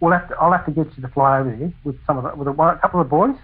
[0.00, 0.34] We'll have to.
[0.40, 2.52] I'll have to get you to fly over there with some of the, with a,
[2.52, 3.36] one, a couple of boys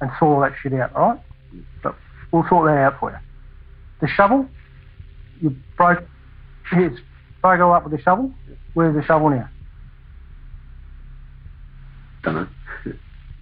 [0.00, 0.92] and sort all that shit out.
[0.96, 1.20] All right.
[1.54, 1.60] Yeah.
[1.84, 1.94] But
[2.32, 3.18] we'll sort that out for you.
[4.00, 4.48] The shovel.
[5.40, 6.04] You broke.
[6.72, 6.98] his
[7.44, 8.32] all up with the shovel.
[8.74, 9.48] Where's the shovel now?
[12.26, 12.48] done
[12.84, 12.96] it.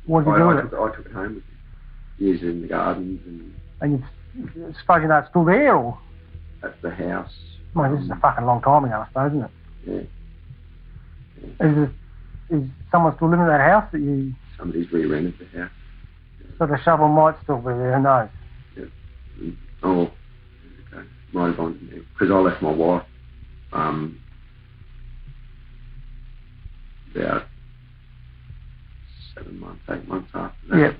[0.07, 0.71] What did you I, do I, with it?
[0.71, 2.27] took, I took it home with me.
[2.27, 5.99] Used it in the gardens and And you suppose you know it's still there, or
[6.63, 7.33] at the house.
[7.75, 9.51] well, this is a fucking long time ago, I suppose, isn't it?
[9.87, 11.67] Yeah.
[11.67, 14.35] Is it, is someone still living in that house that you?
[14.57, 15.71] Somebody's re-rented the house.
[16.59, 17.97] So the shovel might still be there.
[17.97, 18.29] Who knows?
[19.41, 19.57] Mm.
[19.83, 20.11] Oh,
[21.35, 21.39] okay.
[21.39, 23.05] Might have gone to me because I left my wife.
[23.73, 24.19] Um,
[27.15, 27.47] about
[29.35, 30.79] seven months, eight months after that.
[30.79, 30.97] Yep.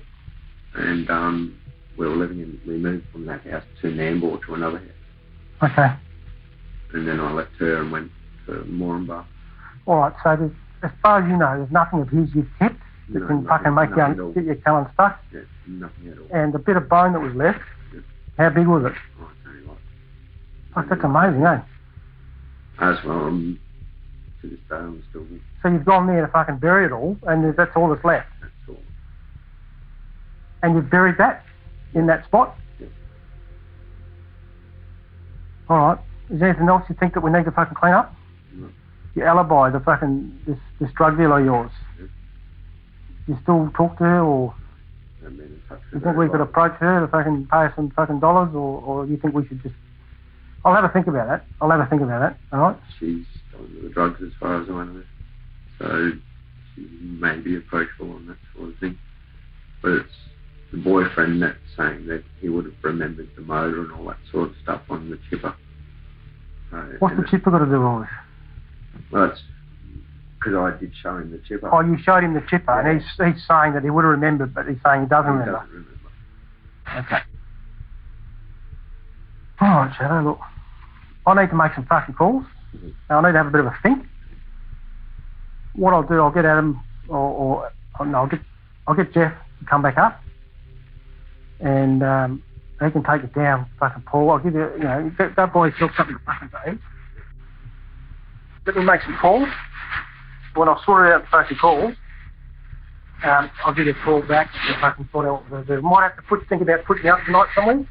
[0.75, 1.57] and um,
[1.97, 5.71] we were living in, we moved from that house to Nambour to another house.
[5.71, 5.93] Okay.
[6.93, 8.11] And then I left her and went
[8.45, 9.25] to Moranbah.
[9.85, 10.13] All right.
[10.23, 10.51] So there's,
[10.83, 12.79] as far as you know, there's nothing of his you've kept
[13.09, 15.21] that No, can fucking make you get your Cullen stuck.
[15.33, 16.27] Yeah, nothing at all.
[16.33, 17.59] And the bit of bone that was left,
[17.93, 18.03] Yep.
[18.37, 18.93] how big was it?
[19.19, 19.34] Like,
[20.75, 21.61] Fuck, that's amazing, eh?
[22.81, 23.59] As well, um,
[24.41, 25.25] to this day, I'm still,
[25.63, 28.27] So you've gone there to fucking bury it all, and that's all that's left.
[28.41, 28.75] that's all.
[30.61, 31.45] And you've buried that
[31.93, 32.55] in that spot?
[32.79, 32.89] Yep.
[35.69, 35.97] All right.
[36.29, 38.13] Is there anything else you think that we need to fucking clean up?
[38.53, 38.69] No.
[39.15, 41.71] Your alibi, the fucking, this, this drug dealer of yours.
[41.99, 42.09] Yep.
[43.27, 44.53] You still talk to her or
[45.25, 48.53] in touch you think we could approach her to fucking pay her some fucking dollars
[48.53, 49.75] or, or you think we should just...
[50.65, 51.45] I'll have a think about that.
[51.61, 52.77] I'll have a think about that, all right?
[52.99, 53.23] She's
[53.57, 55.03] on the drugs as far as I know.
[55.79, 56.11] So
[56.75, 58.97] she may be approachable on that sort of thing.
[59.83, 60.13] But it's
[60.71, 64.49] the boyfriend that's saying that he would have remembered the motor and all that sort
[64.49, 65.53] of stuff on the chipper.
[66.71, 68.09] So, What's the chipper got to do with all this?
[69.11, 69.41] Well, it's
[70.39, 71.69] because I did show him the chipper.
[71.71, 74.53] Oh, you showed him the chipper, and he's, he's saying that he would have remembered,
[74.55, 75.59] but he's saying he doesn't He remember.
[75.59, 77.05] doesn't remember.
[77.07, 77.21] Okay.
[79.61, 80.39] All right, Shadow, look.
[81.25, 82.45] I need to make some fucking calls.
[83.09, 84.05] I need to have a bit of a think.
[85.73, 88.39] What I'll do, I'll get Adam, or, or or no, I'll get,
[88.87, 90.21] I'll get Jeff to come back up,
[91.59, 92.43] and um,
[92.83, 94.31] he can take it down, fucking Paul.
[94.31, 96.79] I'll give you, you know, that go buy yourself something to fucking eat.
[98.67, 99.47] Let me make some calls.
[100.55, 101.93] When I've sorted out the fucking calls,
[103.23, 104.49] um, I'll give you a call back
[104.81, 105.81] I can sort out what to do.
[105.81, 107.85] Might have to put, think about putting up tonight somewhere.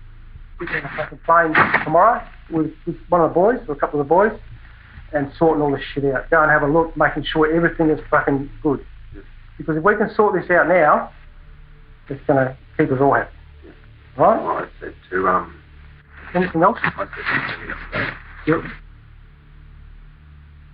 [0.59, 1.53] Put in a fucking plane
[1.85, 4.33] tomorrow with, with one of the boys or a couple of the boys
[5.13, 6.29] and sorting all this shit out.
[6.31, 8.85] Go and have a look, making sure everything is fucking good.
[9.59, 11.13] Because if we can sort this out now,
[12.09, 13.31] it's going to keep us all happy.
[14.17, 14.39] Right?
[14.39, 15.55] I said to um,
[16.35, 16.79] Anything else?
[16.83, 18.07] I said
[18.47, 18.61] to Yep.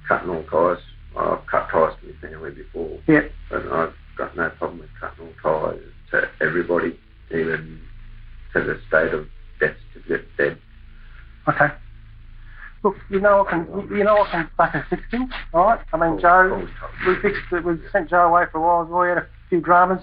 [0.08, 0.82] cutting all ties.
[1.16, 3.28] I've cut ties to my family before, Yeah.
[3.50, 6.98] but I've got no problem with cutting all ties to everybody,
[7.30, 7.80] even
[8.54, 9.28] to the state of
[9.60, 10.58] death certificate dead.
[11.48, 11.68] Okay.
[12.82, 15.80] Look, you know I can, you- you know I can fucking fix things, all right?
[15.92, 16.66] I mean, Joe,
[17.06, 17.64] we fixed it.
[17.64, 18.84] We sent Joe away for a while.
[19.02, 20.02] We had a few dramas.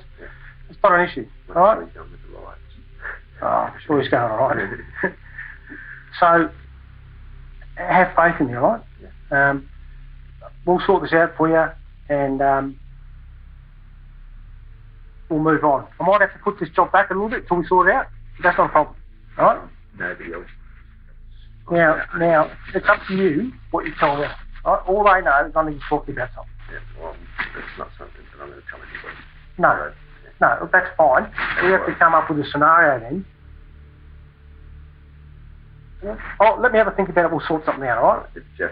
[0.70, 1.86] It's not an issue, all right?
[1.86, 2.62] He's done with the riots.
[3.42, 4.80] Oh, I'm sure he's going all right.
[6.20, 6.52] so,
[7.76, 8.84] have faith in me, all
[9.32, 9.50] right?
[9.50, 9.70] Um,
[10.66, 11.72] we'll sort this out for you,
[12.16, 12.76] and um,
[15.30, 15.88] we'll move on.
[16.00, 17.94] I might have to put this job back a little bit till we sort it
[17.94, 18.08] out.
[18.38, 18.96] But that's not a problem,
[19.38, 19.70] all right?
[19.98, 20.46] Nobody else.
[21.72, 24.32] Now, now, it's up to you what you tell them.
[24.66, 26.52] All they know is I need to talk to you about something.
[26.72, 27.16] Yeah, well,
[27.56, 29.16] that's not something that I'm going to tell anybody.
[29.58, 29.92] No,
[30.42, 31.32] no, that's fine.
[31.64, 33.26] We have to come up with a scenario then.
[36.04, 36.16] Yeah.
[36.40, 37.32] Oh, let me have a think about it.
[37.32, 38.26] We'll sort something out, all right?
[38.36, 38.72] If Jeff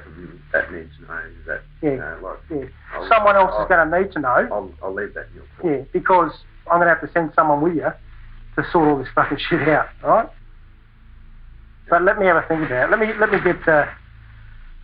[0.54, 1.90] that needs to know that, Yeah.
[1.92, 2.70] you know, like, Yeah.
[2.94, 4.30] I'll- Someone else I'll, is going to need to know.
[4.30, 5.74] I'll, I'll leave that in your court.
[5.74, 6.32] Yeah, because
[6.70, 7.92] I'm going to have to send someone with you
[8.56, 10.30] to sort all this fucking shit out, all right?
[11.90, 12.92] But let me have a think about it.
[12.92, 13.86] Let me let me get uh,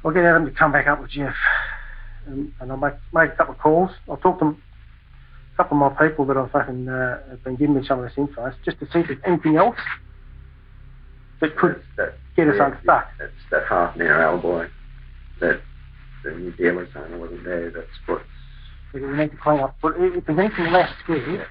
[0.04, 1.36] I'll get Adam to come back up with Jeff,
[2.28, 3.92] and, and I'll make make a couple of calls.
[4.10, 4.56] I'll talk to a
[5.58, 8.18] couple of my people that I've fucking uh, have been giving me some of this
[8.18, 9.78] info, just to see if there's anything else
[11.42, 13.10] that could that, get us yeah, unstuck.
[13.20, 14.68] That's that half an hour alibi
[15.40, 15.62] that
[16.24, 17.72] the new saying I wasn't there.
[17.72, 18.24] That's what's
[18.94, 19.78] we need to clean up.
[19.82, 21.48] But if there's anything left here,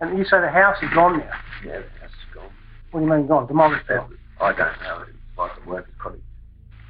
[0.00, 1.30] and you say the house is gone now.
[1.64, 2.50] yeah, the house is gone.
[2.90, 3.46] What do you mean gone?
[3.46, 4.08] Demolished That, now?
[4.40, 5.04] I don't know.
[5.08, 6.20] It's like a worker's cottage.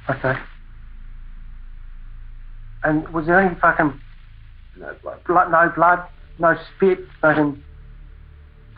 [0.09, 0.39] Okay.
[2.83, 3.99] And was there any fucking
[4.75, 5.23] No blood.
[5.25, 6.07] blood, no blood,
[6.39, 7.63] no spit, fucking,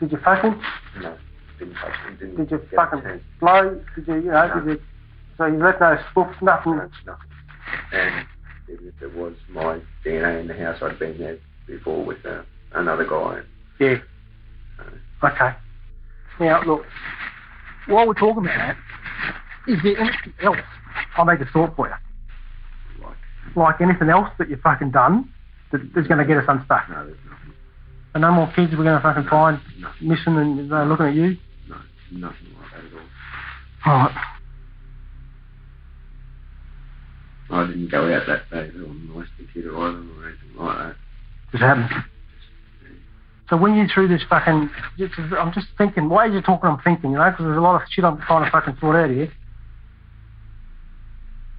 [0.00, 0.60] did you fuck him?
[1.00, 1.16] No,
[1.58, 2.16] didn't him.
[2.18, 3.80] Didn't Did you fucking blow?
[3.96, 4.54] Did you, you know, No.
[4.60, 4.80] did you,
[5.38, 6.76] so you left no spoofs, nothing?
[6.76, 7.30] No, nothing.
[7.92, 8.26] And
[8.68, 12.42] even if there was my DNA in the house, I'd been there before with uh,
[12.72, 13.40] another guy.
[13.78, 13.96] Yeah.
[14.76, 14.84] So,
[15.28, 15.54] Okay.
[16.40, 16.84] Now, look,
[17.86, 18.76] while we're talking about that,
[19.68, 20.58] is there anything else
[21.16, 21.94] I need to sort for you?
[23.04, 23.16] like,
[23.56, 25.32] Like anything else that you've fucking done
[25.72, 26.88] that is going to get us unstuck?
[26.88, 27.52] no, there's nothing.
[28.14, 30.08] And no more kids we're going to fucking find Nothing.
[30.08, 31.36] missing and they're looking at you?
[31.68, 31.76] No,
[32.12, 32.92] nothing like that at
[33.86, 33.92] all.
[33.92, 34.16] Alright.
[37.50, 40.96] I didn't go out that day on computer either or anything like that.
[41.52, 42.04] Just happened.
[43.50, 44.70] So when you through this fucking,
[45.38, 46.70] I'm just thinking, why are you talking?
[46.70, 48.96] I'm thinking, you know, because there's a lot of shit I'm trying to fucking sort
[48.96, 49.30] out here.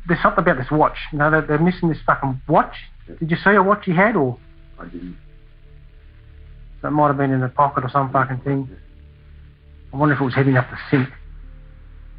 [0.08, 2.74] There's something about this watch, you know, they're, they're missing this fucking watch.
[3.20, 4.38] Did you see a watch he had, or
[4.80, 5.18] I didn't.
[6.82, 8.70] that might have been in a pocket or some fucking thing?
[9.94, 11.10] I wonder if it was heading up the sink.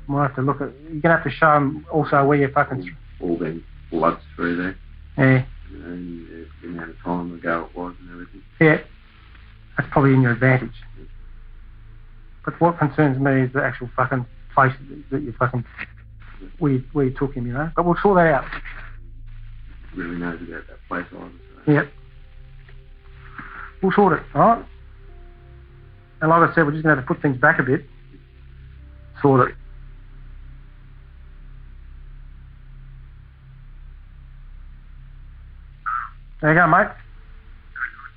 [0.09, 0.71] Might have to look at.
[0.91, 2.97] You're gonna have to show him also where you fucking.
[3.21, 4.77] All them bloods through there.
[5.19, 8.43] Yeah, You know, and the, the amount of time ago it was and everything.
[8.61, 8.79] yeah.
[9.77, 10.75] That's probably in your advantage.
[12.45, 14.25] But what concerns me is the actual fucking
[14.55, 14.73] place
[15.11, 15.65] that you fucking
[16.59, 17.71] where where you took him, you know.
[17.75, 18.45] But we'll sort that out.
[19.95, 21.07] Really knows about that place.
[21.11, 21.73] So.
[21.73, 21.89] Yep.
[23.83, 24.65] We'll sort it, alright?
[26.21, 27.85] And like I said, we're just going to have to put things back a bit.
[29.21, 29.57] Sort it.
[36.41, 36.89] There you go, mate.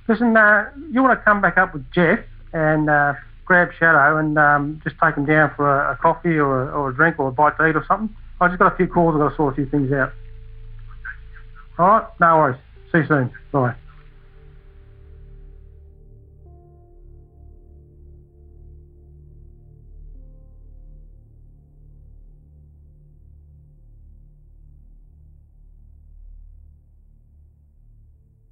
[0.10, 2.20] Listen, uh, you want to come back up with Jeff
[2.52, 3.14] and uh,
[3.46, 6.90] grab Shadow and um, just take him down for a, a coffee or a, or
[6.90, 8.14] a drink or a bite to eat or something?
[8.42, 9.14] I just got a few calls.
[9.14, 10.12] I've got to sort a few things out.
[11.78, 12.60] All right, no worries.
[12.92, 13.32] See you soon.
[13.52, 13.76] Bye.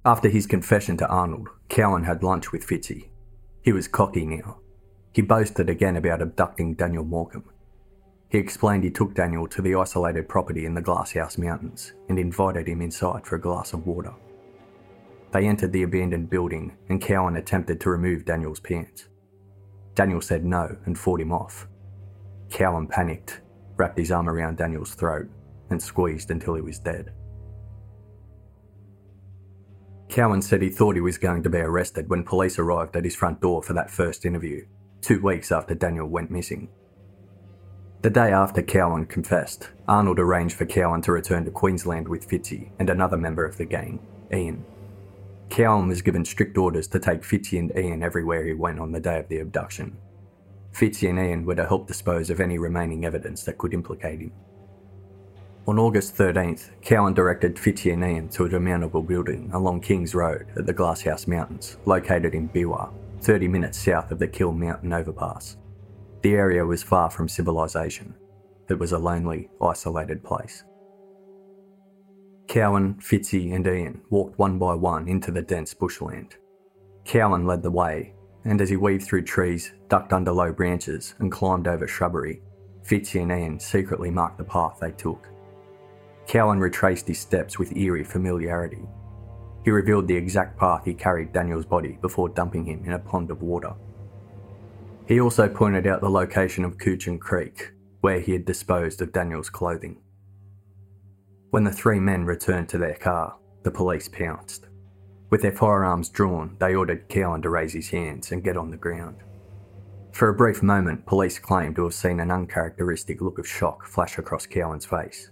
[0.08, 3.10] After his confession to Arnold, Cowan had lunch with Fitzy.
[3.60, 4.56] He was cocky now.
[5.12, 7.52] He boasted again about abducting Daniel Morcombe.
[8.30, 12.66] He explained he took Daniel to the isolated property in the Glasshouse Mountains and invited
[12.66, 14.14] him inside for a glass of water.
[15.32, 19.08] They entered the abandoned building and Cowan attempted to remove Daniel's pants.
[19.94, 21.68] Daniel said no and fought him off.
[22.48, 23.42] Cowan panicked,
[23.76, 25.28] wrapped his arm around Daniel's throat,
[25.68, 27.12] and squeezed until he was dead.
[30.08, 33.14] Cowan said he thought he was going to be arrested when police arrived at his
[33.14, 34.66] front door for that first interview,
[35.00, 36.68] two weeks after Daniel went missing.
[38.00, 42.70] The day after Cowan confessed, Arnold arranged for Cowan to return to Queensland with Fitzy
[42.78, 43.98] and another member of the gang,
[44.32, 44.64] Ian.
[45.50, 49.00] Cowan was given strict orders to take Fitzy and Ian everywhere he went on the
[49.00, 49.96] day of the abduction.
[50.72, 54.32] Fitzy and Ian were to help dispose of any remaining evidence that could implicate him.
[55.68, 60.46] On August 13th, Cowan directed Fitzy and Ian to a demountable building along Kings Road
[60.56, 62.90] at the Glasshouse Mountains, located in Beerwah,
[63.20, 65.58] 30 minutes south of the Kiel Mountain overpass.
[66.22, 68.14] The area was far from civilization.
[68.70, 70.64] It was a lonely, isolated place.
[72.46, 76.36] Cowan, Fitzy, and Ian walked one by one into the dense bushland.
[77.04, 78.14] Cowan led the way,
[78.46, 82.40] and as he weaved through trees, ducked under low branches, and climbed over shrubbery,
[82.86, 85.28] Fitzy and Ian secretly marked the path they took.
[86.28, 88.86] Cowan retraced his steps with eerie familiarity.
[89.64, 93.30] He revealed the exact path he carried Daniel's body before dumping him in a pond
[93.30, 93.74] of water.
[95.06, 97.72] He also pointed out the location of Coochin Creek,
[98.02, 99.96] where he had disposed of Daniel's clothing.
[101.48, 104.66] When the three men returned to their car, the police pounced.
[105.30, 108.76] With their firearms drawn, they ordered Cowan to raise his hands and get on the
[108.76, 109.16] ground.
[110.12, 114.18] For a brief moment, police claimed to have seen an uncharacteristic look of shock flash
[114.18, 115.30] across Cowan's face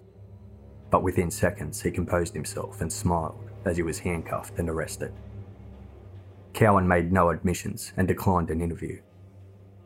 [0.96, 5.12] but within seconds he composed himself and smiled as he was handcuffed and arrested.
[6.54, 8.98] Cowan made no admissions and declined an interview.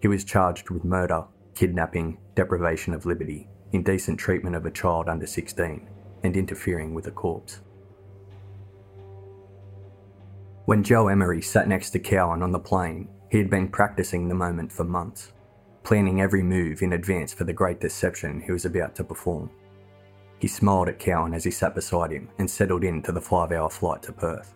[0.01, 1.25] He was charged with murder,
[1.57, 5.85] kidnapping, deprivation of liberty, indecent treatment of a child under 16,
[6.23, 7.59] and interfering with a corpse.
[10.67, 14.37] When Joe Emery sat next to Cowan on the plane, he had been practicing the
[14.37, 15.33] moment for months,
[15.83, 19.51] planning every move in advance for the great deception he was about to perform.
[20.41, 23.69] He smiled at Cowan as he sat beside him and settled into the five hour
[23.69, 24.55] flight to Perth.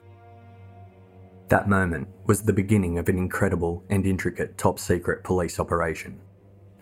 [1.49, 6.19] That moment was the beginning of an incredible and intricate top secret police operation,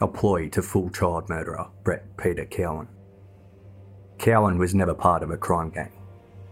[0.00, 2.88] a ploy to fool child murderer Brett Peter Cowan.
[4.18, 5.92] Cowan was never part of a crime gang.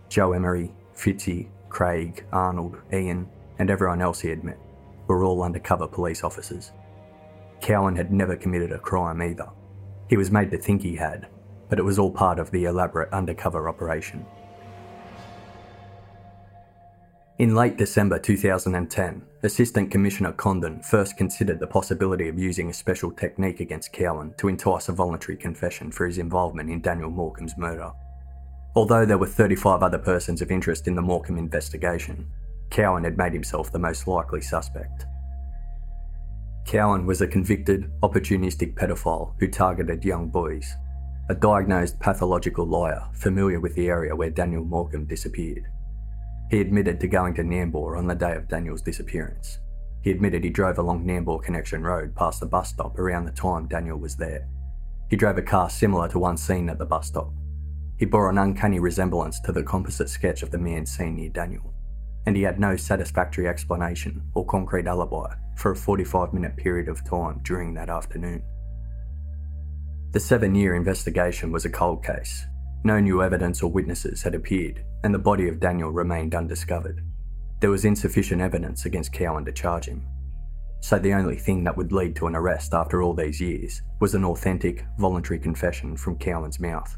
[0.08, 3.28] Joe Emery, Fitzy, Craig, Arnold, Ian,
[3.60, 4.58] and everyone else he had met
[5.06, 6.72] were all undercover police officers.
[7.60, 9.48] Cowan had never committed a crime either.
[10.08, 11.28] He was made to think he had,
[11.70, 14.26] but it was all part of the elaborate undercover operation.
[17.38, 23.10] In late December 2010, Assistant Commissioner Condon first considered the possibility of using a special
[23.10, 27.92] technique against Cowan to entice a voluntary confession for his involvement in Daniel Morcombe's murder.
[28.76, 32.30] Although there were 35 other persons of interest in the Morcombe investigation,
[32.68, 35.06] Cowan had made himself the most likely suspect.
[36.66, 40.76] Cowan was a convicted, opportunistic pedophile who targeted young boys
[41.30, 45.64] a diagnosed pathological liar familiar with the area where Daniel Morcombe disappeared.
[46.50, 49.60] He admitted to going to Nambour on the day of Daniel's disappearance.
[50.02, 53.68] He admitted he drove along Nambour Connection Road past the bus stop around the time
[53.68, 54.48] Daniel was there.
[55.08, 57.32] He drove a car similar to one seen at the bus stop.
[57.96, 61.72] He bore an uncanny resemblance to the composite sketch of the man seen near Daniel,
[62.26, 67.08] and he had no satisfactory explanation or concrete alibi for a 45 minute period of
[67.08, 68.42] time during that afternoon.
[70.12, 72.44] The seven year investigation was a cold case.
[72.82, 77.04] No new evidence or witnesses had appeared, and the body of Daniel remained undiscovered.
[77.60, 80.04] There was insufficient evidence against Cowan to charge him.
[80.80, 84.16] So the only thing that would lead to an arrest after all these years was
[84.16, 86.96] an authentic, voluntary confession from Cowan's mouth.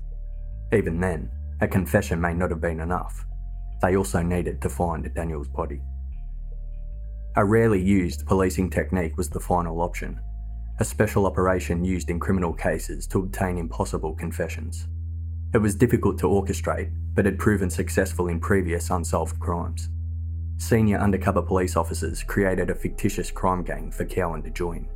[0.72, 1.30] Even then,
[1.60, 3.26] a confession may not have been enough.
[3.82, 5.82] They also needed to find Daniel's body.
[7.36, 10.18] A rarely used policing technique was the final option,
[10.78, 14.88] a special operation used in criminal cases to obtain impossible confessions.
[15.54, 19.90] It was difficult to orchestrate, but had proven successful in previous unsolved crimes.
[20.56, 24.88] Senior undercover police officers created a fictitious crime gang for Cowan to join,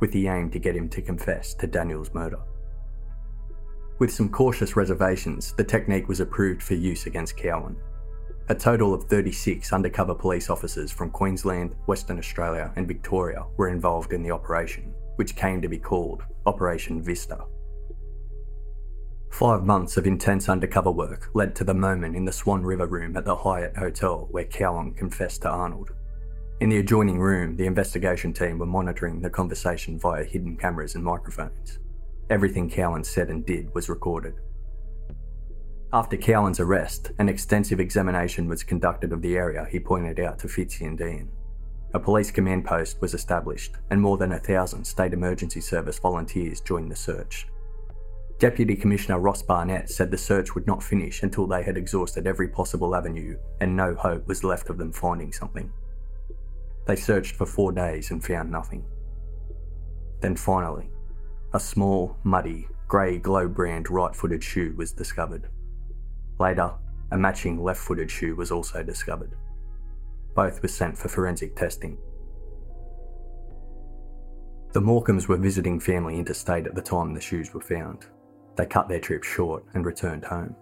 [0.00, 2.40] with the aim to get him to confess to Daniel's murder.
[4.00, 7.76] With some cautious reservations, the technique was approved for use against Cowan.
[8.48, 14.12] A total of 36 undercover police officers from Queensland, Western Australia, and Victoria were involved
[14.12, 17.44] in the operation, which came to be called Operation Vista.
[19.30, 23.14] Five months of intense undercover work led to the moment in the Swan River room
[23.18, 25.90] at the Hyatt Hotel where Cowan confessed to Arnold.
[26.62, 31.04] In the adjoining room, the investigation team were monitoring the conversation via hidden cameras and
[31.04, 31.80] microphones.
[32.30, 34.36] Everything Cowan said and did was recorded.
[35.92, 40.46] After Cowan's arrest, an extensive examination was conducted of the area he pointed out to
[40.46, 41.28] Fitzy and Dean.
[41.92, 46.60] A police command post was established, and more than a thousand State Emergency Service volunteers
[46.60, 47.48] joined the search.
[48.38, 52.48] Deputy Commissioner Ross Barnett said the search would not finish until they had exhausted every
[52.48, 55.70] possible avenue and no hope was left of them finding something.
[56.86, 58.86] They searched for four days and found nothing.
[60.20, 60.90] Then finally,
[61.52, 65.48] a small, muddy, grey Globe brand right footed shoe was discovered.
[66.38, 66.72] Later,
[67.10, 69.34] a matching left footed shoe was also discovered.
[70.34, 71.98] Both were sent for forensic testing.
[74.72, 78.06] The Morcombes were visiting family interstate at the time the shoes were found,
[78.56, 80.54] they cut their trip short and returned home.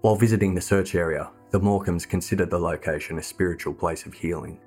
[0.00, 4.58] While visiting the search area, the Morcombes considered the location a spiritual place of healing.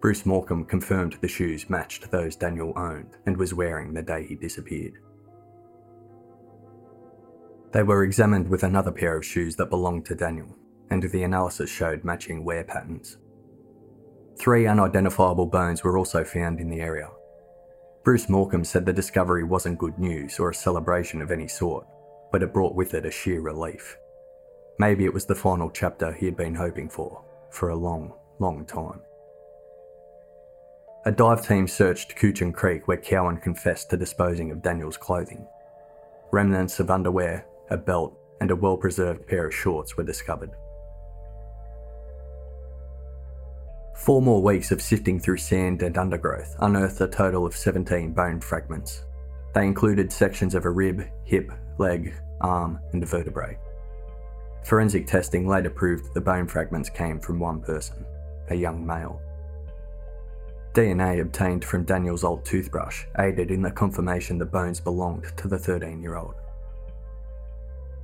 [0.00, 4.36] Bruce Morcombe confirmed the shoes matched those Daniel owned and was wearing the day he
[4.36, 4.94] disappeared.
[7.72, 10.56] They were examined with another pair of shoes that belonged to Daniel,
[10.90, 13.18] and the analysis showed matching wear patterns.
[14.38, 17.10] Three unidentifiable bones were also found in the area,
[18.08, 21.86] Bruce Morcombe said the discovery wasn't good news or a celebration of any sort,
[22.32, 23.98] but it brought with it a sheer relief.
[24.78, 28.64] Maybe it was the final chapter he had been hoping for, for a long, long
[28.64, 29.02] time.
[31.04, 35.46] A dive team searched Coochin Creek where Cowan confessed to disposing of Daniel's clothing.
[36.32, 40.52] Remnants of underwear, a belt, and a well preserved pair of shorts were discovered.
[43.98, 48.40] Four more weeks of sifting through sand and undergrowth unearthed a total of 17 bone
[48.40, 49.04] fragments.
[49.54, 53.58] They included sections of a rib, hip, leg, arm, and vertebrae.
[54.64, 58.06] Forensic testing later proved the bone fragments came from one person,
[58.48, 59.20] a young male.
[60.74, 65.58] DNA obtained from Daniel's old toothbrush aided in the confirmation the bones belonged to the
[65.58, 66.36] 13 year old.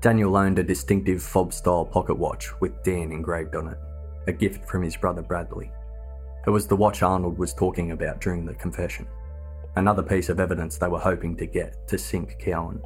[0.00, 3.78] Daniel owned a distinctive fob style pocket watch with Dan engraved on it,
[4.26, 5.70] a gift from his brother Bradley.
[6.46, 9.06] It was the watch Arnold was talking about during the confession.
[9.76, 12.82] Another piece of evidence they were hoping to get to sink Cowan,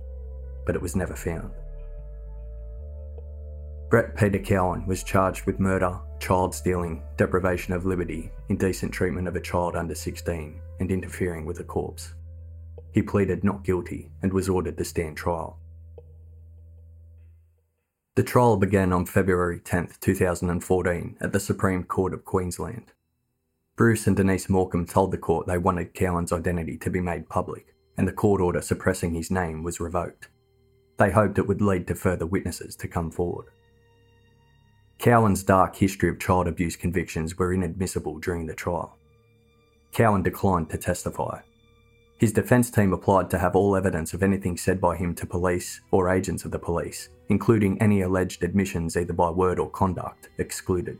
[0.64, 1.50] but it was never found.
[3.90, 9.34] Brett Peter Cowan was charged with murder, child stealing, deprivation of liberty, indecent treatment of
[9.34, 12.14] a child under 16, and interfering with a corpse.
[12.92, 15.58] He pleaded not guilty and was ordered to stand trial.
[18.14, 22.92] The trial began on February 10, 2014, at the Supreme Court of Queensland.
[23.78, 27.76] Bruce and Denise Morcombe told the court they wanted Cowan's identity to be made public,
[27.96, 30.28] and the court order suppressing his name was revoked.
[30.96, 33.46] They hoped it would lead to further witnesses to come forward.
[34.98, 38.98] Cowan's dark history of child abuse convictions were inadmissible during the trial.
[39.92, 41.40] Cowan declined to testify.
[42.18, 45.80] His defence team applied to have all evidence of anything said by him to police
[45.92, 50.98] or agents of the police, including any alleged admissions either by word or conduct, excluded.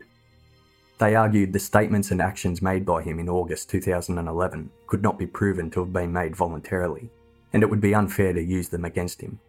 [0.99, 5.25] They argued the statements and actions made by him in August 2011 could not be
[5.25, 7.09] proven to have been made voluntarily,
[7.53, 9.39] and it would be unfair to use them against him.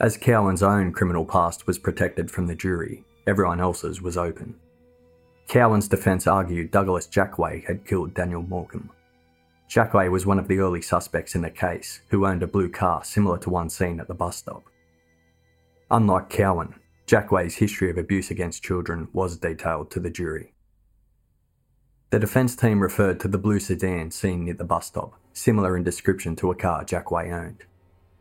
[0.00, 4.54] As Cowan's own criminal past was protected from the jury, everyone else's was open.
[5.48, 8.88] Cowan's defence argued Douglas Jackway had killed Daniel Morcombe.
[9.68, 13.04] Jackway was one of the early suspects in the case who owned a blue car
[13.04, 14.64] similar to one seen at the bus stop.
[15.90, 16.74] Unlike Cowan,
[17.12, 20.54] Jackway's history of abuse against children was detailed to the jury.
[22.08, 25.84] The defence team referred to the blue sedan seen near the bus stop, similar in
[25.84, 27.64] description to a car Jackway owned.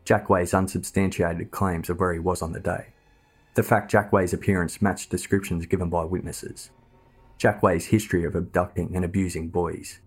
[0.05, 2.87] Jackway's unsubstantiated claims of where he was on the day.
[3.53, 6.71] The fact Jackway's appearance matched descriptions given by witnesses.
[7.39, 9.99] Jackway's history of abducting and abusing boys.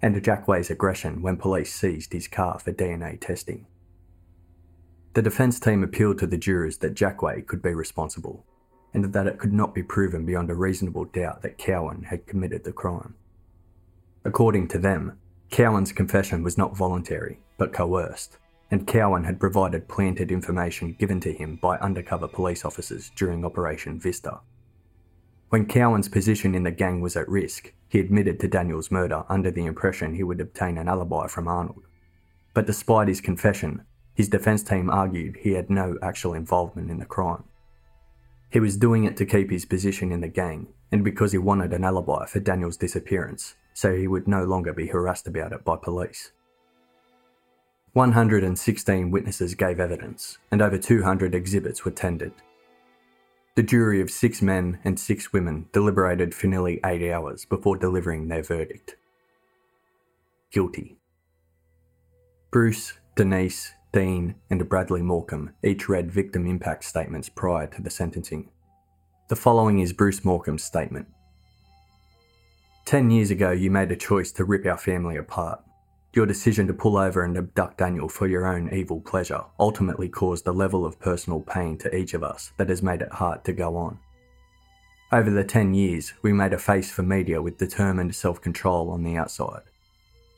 [0.00, 3.66] And Jackway's aggression when police seized his car for DNA testing.
[5.14, 8.44] The defence team appealed to the jurors that Jackway could be responsible.
[8.94, 12.64] and that it could not be proven beyond a reasonable doubt that Cowan had committed
[12.64, 13.14] the crime.
[14.24, 15.18] According to them,
[15.50, 18.38] Cowan's confession was not voluntary, but coerced,
[18.70, 23.98] and Cowan had provided planted information given to him by undercover police officers during Operation
[24.00, 24.40] Vista.
[25.50, 29.50] When Cowan's position in the gang was at risk, he admitted to Daniel's murder under
[29.50, 31.84] the impression he would obtain an alibi from Arnold.
[32.52, 33.84] But despite his confession,
[34.18, 37.44] his defence team argued he had no actual involvement in the crime.
[38.50, 41.72] He was doing it to keep his position in the gang and because he wanted
[41.72, 45.76] an alibi for Daniel's disappearance, so he would no longer be harassed about it by
[45.76, 46.32] police.
[47.92, 52.32] 116 witnesses gave evidence, and over 200 exhibits were tendered.
[53.54, 58.26] The jury of six men and six women deliberated for nearly eight hours before delivering
[58.26, 58.96] their verdict.
[60.50, 60.96] Guilty.
[62.50, 68.50] Bruce, Denise, Dean, and Bradley Morcombe each read victim impact statements prior to the sentencing.
[69.28, 71.06] The following is Bruce Morcombe's statement.
[72.84, 75.60] Ten years ago, you made a choice to rip our family apart.
[76.12, 80.46] Your decision to pull over and abduct Daniel for your own evil pleasure ultimately caused
[80.46, 83.52] a level of personal pain to each of us that has made it hard to
[83.52, 83.98] go on.
[85.12, 89.02] Over the 10 years, we made a face for media with determined self control on
[89.02, 89.62] the outside.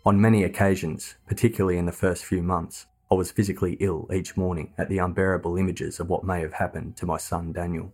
[0.06, 4.72] On many occasions, particularly in the first few months, I was physically ill each morning
[4.78, 7.92] at the unbearable images of what may have happened to my son Daniel.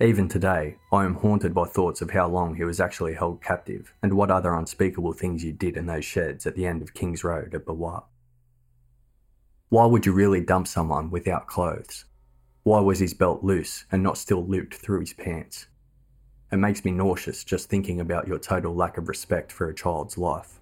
[0.00, 3.94] Even today, I am haunted by thoughts of how long he was actually held captive
[4.02, 7.22] and what other unspeakable things you did in those sheds at the end of King's
[7.22, 8.02] Road at Beerwah.
[9.68, 12.06] Why would you really dump someone without clothes?
[12.64, 15.68] Why was his belt loose and not still looped through his pants?
[16.50, 20.18] It makes me nauseous just thinking about your total lack of respect for a child's
[20.18, 20.60] life.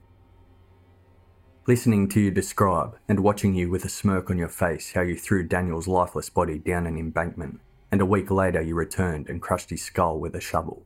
[1.66, 5.16] Listening to you describe and watching you with a smirk on your face how you
[5.16, 7.58] threw Daniel's lifeless body down an embankment
[7.90, 10.84] and a week later you returned and crushed his skull with a shovel.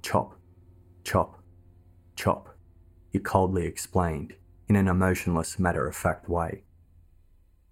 [0.00, 0.38] Chop,
[1.02, 1.42] chop,
[2.16, 2.56] chop,
[3.12, 4.32] you coldly explained,
[4.66, 6.62] in an emotionless, matter of fact way.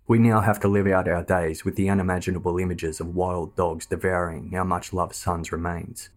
[0.06, 3.86] We now have to live out our days with the unimaginable images of wild dogs
[3.86, 6.10] devouring our much loved son's remains.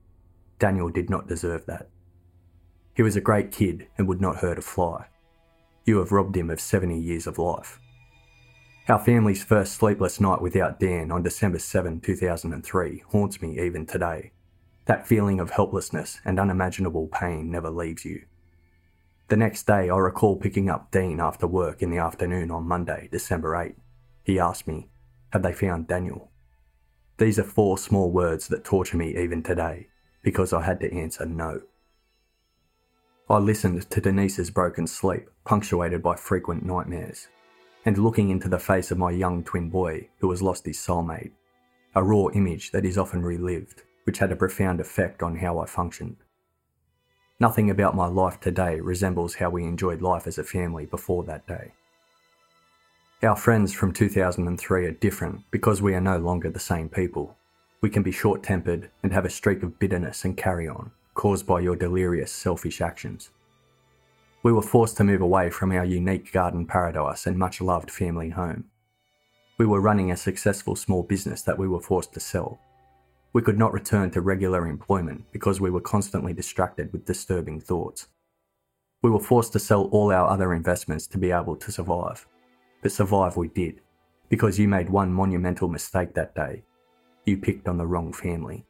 [0.59, 1.87] Daniel did not deserve that.
[2.93, 5.05] He was a great kid and would not hurt a fly.
[5.85, 7.79] You have robbed him of 70 years of life.
[8.89, 14.31] Our family's first sleepless night without Dan on December 7, 2003 haunts me even today.
[14.85, 18.25] That feeling of helplessness and unimaginable pain never leaves you.
[19.27, 23.07] The next day, I recall picking up Dean after work in the afternoon on Monday,
[23.11, 23.75] December 8.
[24.23, 24.89] He asked me,
[25.33, 26.31] Have they found Daniel?
[27.17, 29.87] These are four small words that torture me even today,
[30.23, 31.61] because I had to answer no.
[33.27, 37.27] I listened to Denise's broken sleep, punctuated by frequent nightmares
[37.83, 41.31] and looking into the face of my young twin boy who has lost his soulmate,
[41.95, 45.65] a raw image that is often relived, which had a profound effect on how I
[45.65, 46.17] functioned.
[47.39, 51.47] Nothing about my life today resembles how we enjoyed life as a family before that
[51.47, 51.73] day.
[53.23, 57.35] Our friends from 2003 are different because we are no longer the same people.
[57.81, 61.47] We can be short tempered and have a streak of bitterness and carry on, caused
[61.47, 63.31] by your delirious, selfish actions.
[64.43, 68.29] We were forced to move away from our unique garden paradise and much loved family
[68.29, 68.65] home.
[69.57, 72.59] We were running a successful small business that we were forced to sell.
[73.33, 78.07] We could not return to regular employment because we were constantly distracted with disturbing thoughts.
[79.01, 82.27] We were forced to sell all our other investments to be able to survive.
[82.81, 83.81] But survive we did,
[84.29, 86.63] because you made one monumental mistake that day.
[87.25, 88.65] You picked on the wrong family.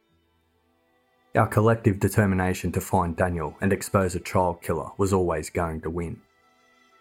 [1.36, 5.90] Our collective determination to find Daniel and expose a child killer was always going to
[5.90, 6.22] win.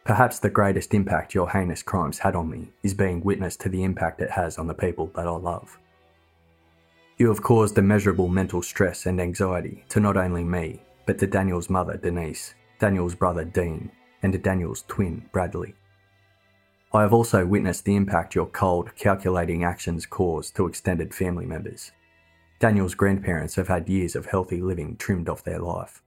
[0.03, 3.83] Perhaps the greatest impact your heinous crimes had on me is being witness to the
[3.83, 5.79] impact it has on the people that I love.
[7.17, 11.69] You have caused immeasurable mental stress and anxiety to not only me, but to Daniel's
[11.69, 13.89] mother, Denise, Daniel's brother, Dean,
[14.21, 15.75] and to Daniel's twin, Bradley.
[16.93, 21.93] I have also witnessed the impact your cold, calculating actions cause to extended family members,
[22.59, 26.01] Daniel's grandparents have had years of healthy living trimmed off their life.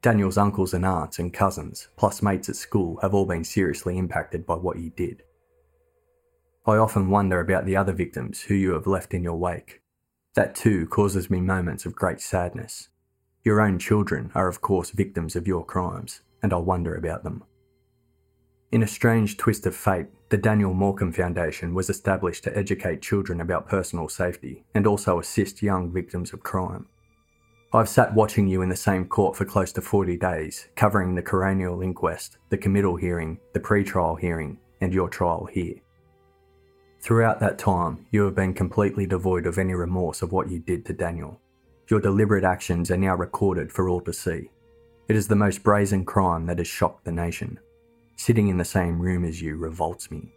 [0.00, 4.46] Daniel's uncles and aunts and cousins, plus mates at school, have all been seriously impacted
[4.46, 5.22] by what you did.
[6.66, 9.82] I often wonder about the other victims who you have left in your wake.
[10.34, 12.88] That too causes me moments of great sadness.
[13.42, 17.44] Your own children are, of course, victims of your crimes, and I wonder about them.
[18.70, 23.40] In a strange twist of fate, the Daniel Morcombe Foundation was established to educate children
[23.40, 26.86] about personal safety and also assist young victims of crime.
[27.72, 31.22] I've sat watching you in the same court for close to 40 days, covering the
[31.22, 35.76] coronial inquest, the committal hearing, the pre trial hearing, and your trial here.
[37.00, 40.84] Throughout that time, you have been completely devoid of any remorse of what you did
[40.86, 41.40] to Daniel.
[41.88, 44.50] Your deliberate actions are now recorded for all to see.
[45.08, 47.58] It is the most brazen crime that has shocked the nation.
[48.18, 50.32] Sitting in the same room as you revolts me.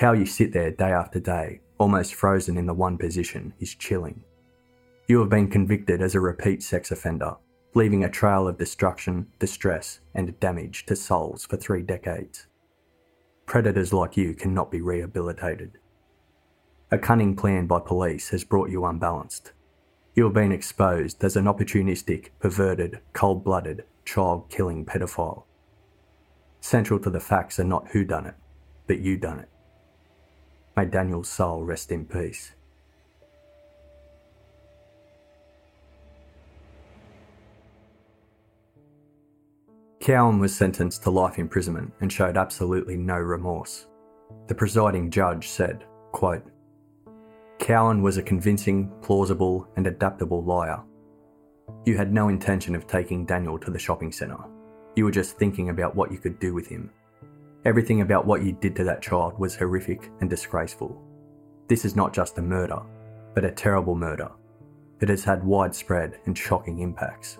[0.00, 4.24] How you sit there day after day, almost frozen in the one position, is chilling.
[5.06, 7.36] You have been convicted as a repeat sex offender,
[7.74, 12.46] leaving a trail of destruction, distress, and damage to souls for three decades.
[13.44, 15.72] Predators like you cannot be rehabilitated.
[16.90, 19.52] A cunning plan by police has brought you unbalanced.
[20.14, 25.44] You have been exposed as an opportunistic, perverted, cold blooded, child killing pedophile.
[26.64, 28.34] Central to the facts are not who done it,
[28.86, 29.50] but you done it.
[30.74, 32.52] May Daniel's soul rest in peace.
[40.00, 43.86] Cowan was sentenced to life imprisonment and showed absolutely no remorse.
[44.46, 46.46] The presiding judge said, quote,
[47.58, 50.82] Cowan was a convincing, plausible, and adaptable liar.
[51.84, 54.53] You had no intention of taking Daniel to the shopping centre.
[54.96, 56.90] You were just thinking about what you could do with him.
[57.64, 61.02] Everything about what you did to that child was horrific and disgraceful.
[61.66, 62.80] This is not just a murder,
[63.34, 64.30] but a terrible murder.
[65.00, 67.38] It has had widespread and shocking impacts.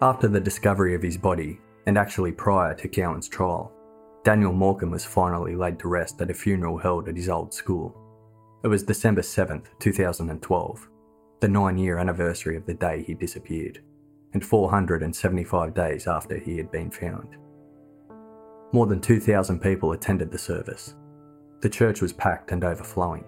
[0.00, 3.72] After the discovery of his body, and actually prior to Cowan's trial,
[4.24, 7.96] Daniel Morcombe was finally laid to rest at a funeral held at his old school.
[8.64, 10.88] It was December 7th, 2012,
[11.40, 13.82] the nine year anniversary of the day he disappeared,
[14.32, 17.36] and 475 days after he had been found.
[18.72, 20.94] More than 2,000 people attended the service.
[21.60, 23.24] The church was packed and overflowing.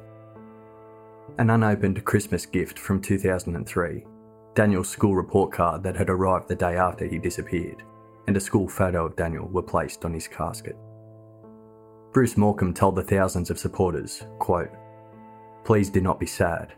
[1.39, 4.05] An unopened Christmas gift from 2003
[4.55, 7.83] Daniel's school report card that had arrived the day after he disappeared,
[8.27, 10.77] and a school photo of Daniel were placed on his casket.
[12.13, 14.71] Bruce Morcombe told the thousands of supporters, quote,
[15.65, 16.73] Please do not be sad.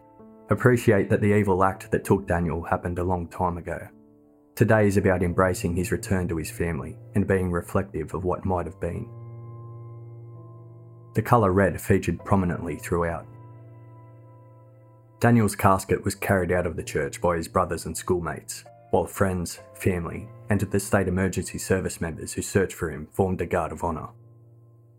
[0.50, 3.78] Appreciate that the evil act that took Daniel happened a long time ago.
[4.60, 8.66] Today is about embracing his return to his family and being reflective of what might
[8.66, 9.08] have been.
[11.14, 13.26] The colour red featured prominently throughout,
[15.18, 19.60] Daniel's casket was carried out of the church by his brothers and schoolmates, while friends,
[19.72, 23.82] family, and the state emergency service members who searched for him formed a guard of
[23.82, 24.08] honour.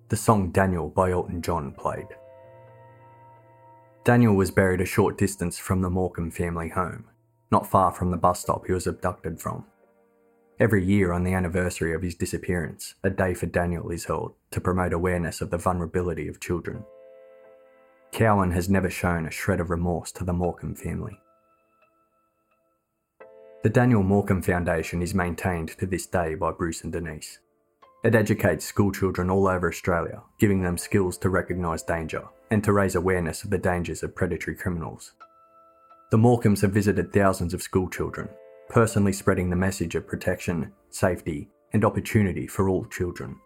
[0.10, 2.08] The song Daniel by Elton John played.
[4.06, 7.06] Daniel was buried a short distance from the Morcombe family home,
[7.52, 9.66] not far from the bus stop he was abducted from.
[10.60, 14.62] Every year on the anniversary of his disappearance, a day for Daniel is held to
[14.62, 16.84] promote awareness of the vulnerability of children.
[18.12, 21.20] Cowan has never shown a shred of remorse to the Morcombe family.
[23.64, 27.40] The Daniel Morcombe Foundation is maintained to this day by Bruce and Denise.
[28.04, 32.96] It educates schoolchildren all over Australia, giving them skills to recognise danger and to raise
[32.96, 35.14] awareness of the dangers of predatory criminals.
[36.12, 38.30] The Morcombes have visited thousands of schoolchildren,
[38.70, 43.38] personally spreading the message of protection, safety, and opportunity for all children.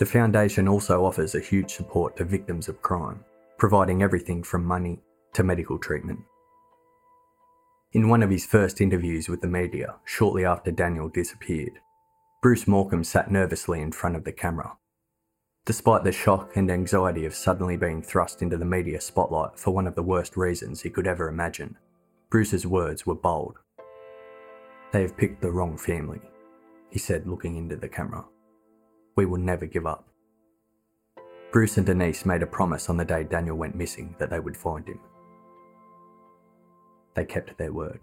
[0.00, 3.24] The Foundation also offers a huge support to victims of crime
[3.58, 5.00] providing everything from money
[5.34, 6.20] to medical treatment.
[7.92, 11.78] In one of his first interviews with the media, shortly after Daniel disappeared,
[12.42, 14.76] Bruce Morcombe sat nervously in front of the camera.
[15.66, 19.88] Despite the shock and anxiety of suddenly being thrust into the media spotlight for one
[19.88, 21.76] of the worst reasons he could ever imagine,
[22.30, 23.58] Bruce's words were bold.
[24.92, 26.20] They have picked the wrong family,
[26.90, 28.24] he said, looking into the camera.
[29.16, 30.06] We will never give up.
[31.50, 34.56] Bruce and Denise made a promise on the day Daniel went missing that they would
[34.56, 35.00] find him.
[37.14, 38.02] They kept their word.